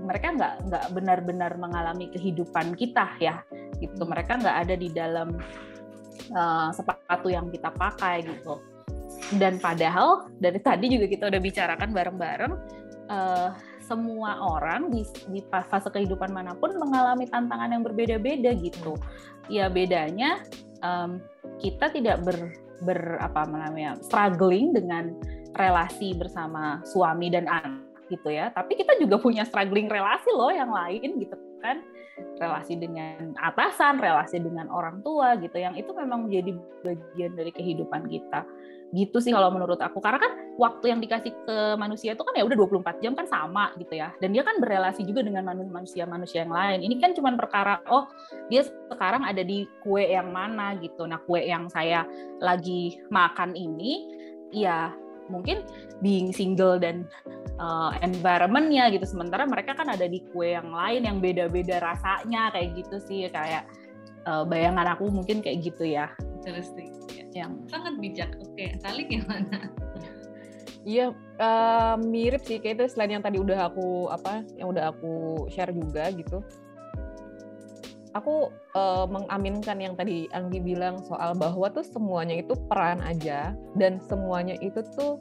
[0.00, 3.40] mereka nggak nggak benar-benar mengalami kehidupan kita ya
[3.80, 4.02] gitu.
[4.04, 5.36] Mereka nggak ada di dalam
[6.32, 8.60] uh, sepatu yang kita pakai gitu.
[9.36, 12.52] Dan padahal dari tadi juga kita udah bicarakan bareng-bareng
[13.10, 13.50] uh,
[13.86, 18.98] semua orang di, di fase kehidupan mana pun mengalami tantangan yang berbeda-beda gitu.
[19.46, 20.42] Ya bedanya
[20.82, 21.22] um,
[21.62, 22.50] kita tidak ber,
[22.82, 25.14] ber apa namanya struggling dengan
[25.54, 28.50] relasi bersama suami dan anak gitu ya.
[28.54, 31.82] Tapi kita juga punya struggling relasi loh yang lain gitu kan.
[32.40, 35.60] Relasi dengan atasan, relasi dengan orang tua gitu.
[35.60, 38.44] Yang itu memang menjadi bagian dari kehidupan kita.
[38.94, 40.00] Gitu sih kalau menurut aku.
[40.00, 43.74] Karena kan waktu yang dikasih ke manusia itu kan ya udah 24 jam kan sama
[43.76, 44.16] gitu ya.
[44.22, 46.80] Dan dia kan berrelasi juga dengan manusia-manusia yang lain.
[46.88, 48.08] Ini kan cuma perkara oh
[48.48, 51.04] dia sekarang ada di kue yang mana gitu.
[51.04, 52.08] Nah, kue yang saya
[52.40, 54.08] lagi makan ini
[54.54, 54.94] ya
[55.28, 55.62] mungkin
[56.00, 57.06] being single dan
[57.58, 59.04] uh, environmentnya gitu.
[59.04, 63.28] Sementara mereka kan ada di kue yang lain yang beda-beda rasanya kayak gitu sih.
[63.30, 63.66] Kayak
[64.26, 66.10] uh, bayangan aku mungkin kayak gitu ya.
[66.42, 66.92] Interesting.
[67.12, 67.46] Ya.
[67.46, 68.30] yang sangat bijak.
[68.40, 69.68] Oke saling gimana?
[70.86, 71.10] Iya,
[71.42, 72.62] uh, mirip sih.
[72.62, 76.46] Kayak itu selain yang tadi udah aku apa, yang udah aku share juga gitu
[78.16, 84.00] aku uh, mengaminkan yang tadi Anggi bilang soal bahwa tuh semuanya itu peran aja dan
[84.08, 85.20] semuanya itu tuh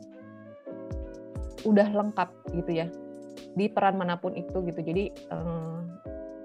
[1.67, 2.87] udah lengkap gitu ya
[3.55, 4.79] di peran mana pun itu gitu.
[4.79, 5.83] Jadi uh,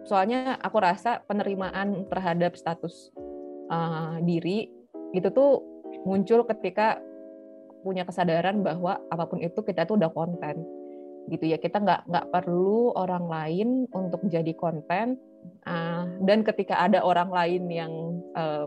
[0.02, 3.14] soalnya aku rasa penerimaan terhadap status
[3.70, 4.66] uh, diri
[5.14, 5.62] itu tuh
[6.02, 6.98] muncul ketika
[7.80, 10.66] punya kesadaran bahwa apa pun itu kita tuh udah konten
[11.30, 15.16] gitu ya kita nggak nggak perlu orang lain untuk jadi konten
[15.68, 17.92] Uh, dan ketika ada orang lain yang
[18.34, 18.66] uh,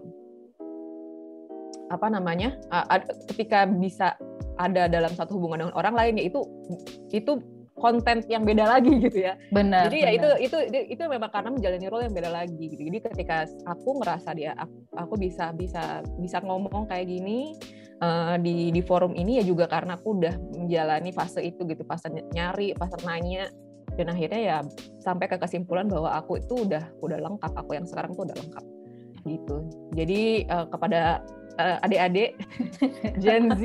[1.89, 2.85] apa namanya, uh,
[3.33, 4.15] ketika bisa
[4.61, 6.41] ada dalam satu hubungan dengan orang lain, ya itu
[7.09, 7.41] itu
[7.77, 9.35] konten yang beda lagi gitu ya.
[9.49, 9.89] Benar.
[9.89, 10.07] Jadi benar.
[10.07, 10.57] ya itu itu
[10.93, 12.81] itu memang karena menjalani role yang beda lagi gitu.
[12.81, 17.57] Jadi ketika aku ngerasa dia aku, aku bisa bisa bisa ngomong kayak gini
[17.99, 22.07] uh, di di forum ini ya juga karena aku udah menjalani fase itu gitu, fase
[22.31, 23.49] nyari, fase nanya
[23.95, 24.57] dan akhirnya ya
[25.01, 27.51] sampai ke kesimpulan bahwa aku itu udah udah lengkap.
[27.53, 28.65] Aku yang sekarang tuh udah lengkap.
[29.23, 29.57] Gitu.
[29.95, 30.21] Jadi
[30.51, 31.23] uh, kepada
[31.61, 32.35] uh, adik-adik
[33.23, 33.63] Gen Z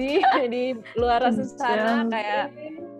[0.53, 2.53] di luar sana kayak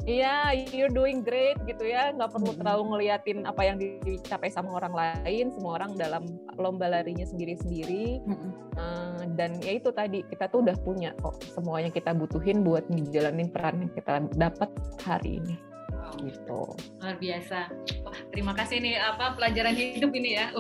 [0.09, 2.11] iya you're doing great gitu ya.
[2.17, 5.53] Nggak perlu terlalu ngeliatin apa yang dicapai sama orang lain.
[5.53, 6.25] Semua orang dalam
[6.57, 8.25] lomba larinya sendiri-sendiri.
[8.79, 11.39] Uh, dan ya itu tadi kita tuh udah punya kok.
[11.53, 14.71] Semuanya kita butuhin buat menjalani peran yang kita dapat
[15.05, 15.68] hari ini
[16.21, 16.61] gitu.
[17.01, 17.69] Luar biasa.
[18.05, 20.53] Wah terima kasih nih apa pelajaran hidup ini ya.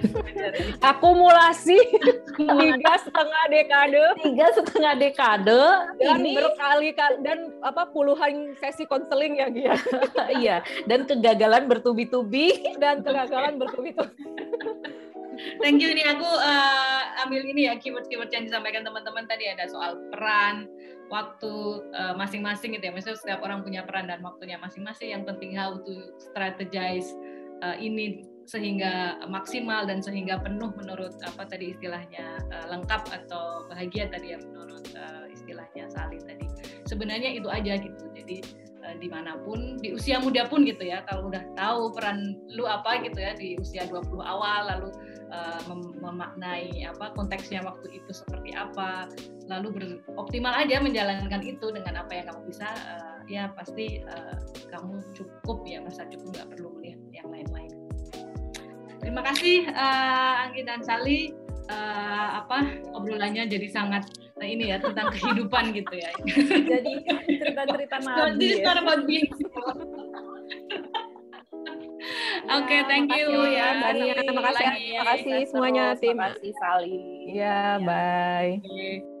[0.90, 1.78] Akumulasi.
[2.38, 4.04] Tiga setengah dekade.
[4.22, 5.64] Tiga setengah dekade.
[5.98, 9.74] Dan ini berkali kali dan apa puluhan sesi konseling ya Gia.
[10.44, 10.56] Iya
[10.90, 12.76] dan kegagalan bertubi-tubi.
[12.78, 14.22] Dan kegagalan bertubi-tubi.
[15.58, 16.93] Thank you ini aku uh,
[17.26, 20.68] ambil ini ya keyword-keyword yang disampaikan teman-teman tadi ada soal peran,
[21.12, 22.92] waktu uh, masing-masing gitu ya.
[22.92, 25.12] Maksudnya setiap orang punya peran dan waktunya masing-masing.
[25.12, 27.08] Yang penting how to strategize
[27.64, 34.12] uh, ini sehingga maksimal dan sehingga penuh menurut apa tadi istilahnya uh, lengkap atau bahagia
[34.12, 36.44] tadi ya menurut uh, istilahnya Sali tadi.
[36.84, 38.04] Sebenarnya itu aja gitu.
[38.12, 38.44] Jadi
[38.84, 42.68] uh, di mana pun di usia muda pun gitu ya kalau udah tahu peran lu
[42.68, 44.88] apa gitu ya di usia 20 awal lalu
[45.34, 49.10] uh, mem memaknai apa konteksnya waktu itu seperti apa.
[49.50, 54.38] Lalu beroptimal aja menjalankan itu dengan apa yang kamu bisa uh, ya pasti uh,
[54.70, 57.72] kamu cukup ya masa cukup nggak perlu melihat yang lain-lain.
[59.02, 61.36] Terima kasih uh, Anggi dan Sali
[61.68, 64.08] uh, apa obrolannya jadi sangat
[64.40, 66.08] uh, ini ya tentang kehidupan gitu ya.
[66.72, 66.92] Jadi
[67.28, 68.72] cerita-cerita nabi ya.
[72.44, 73.92] Oke, okay, thank you ya.
[73.94, 76.16] Terima kasih, terima kasih semuanya tim.
[76.16, 76.98] Terima kasih Sali.
[77.32, 78.60] Ya, bye.
[78.60, 79.13] Okay.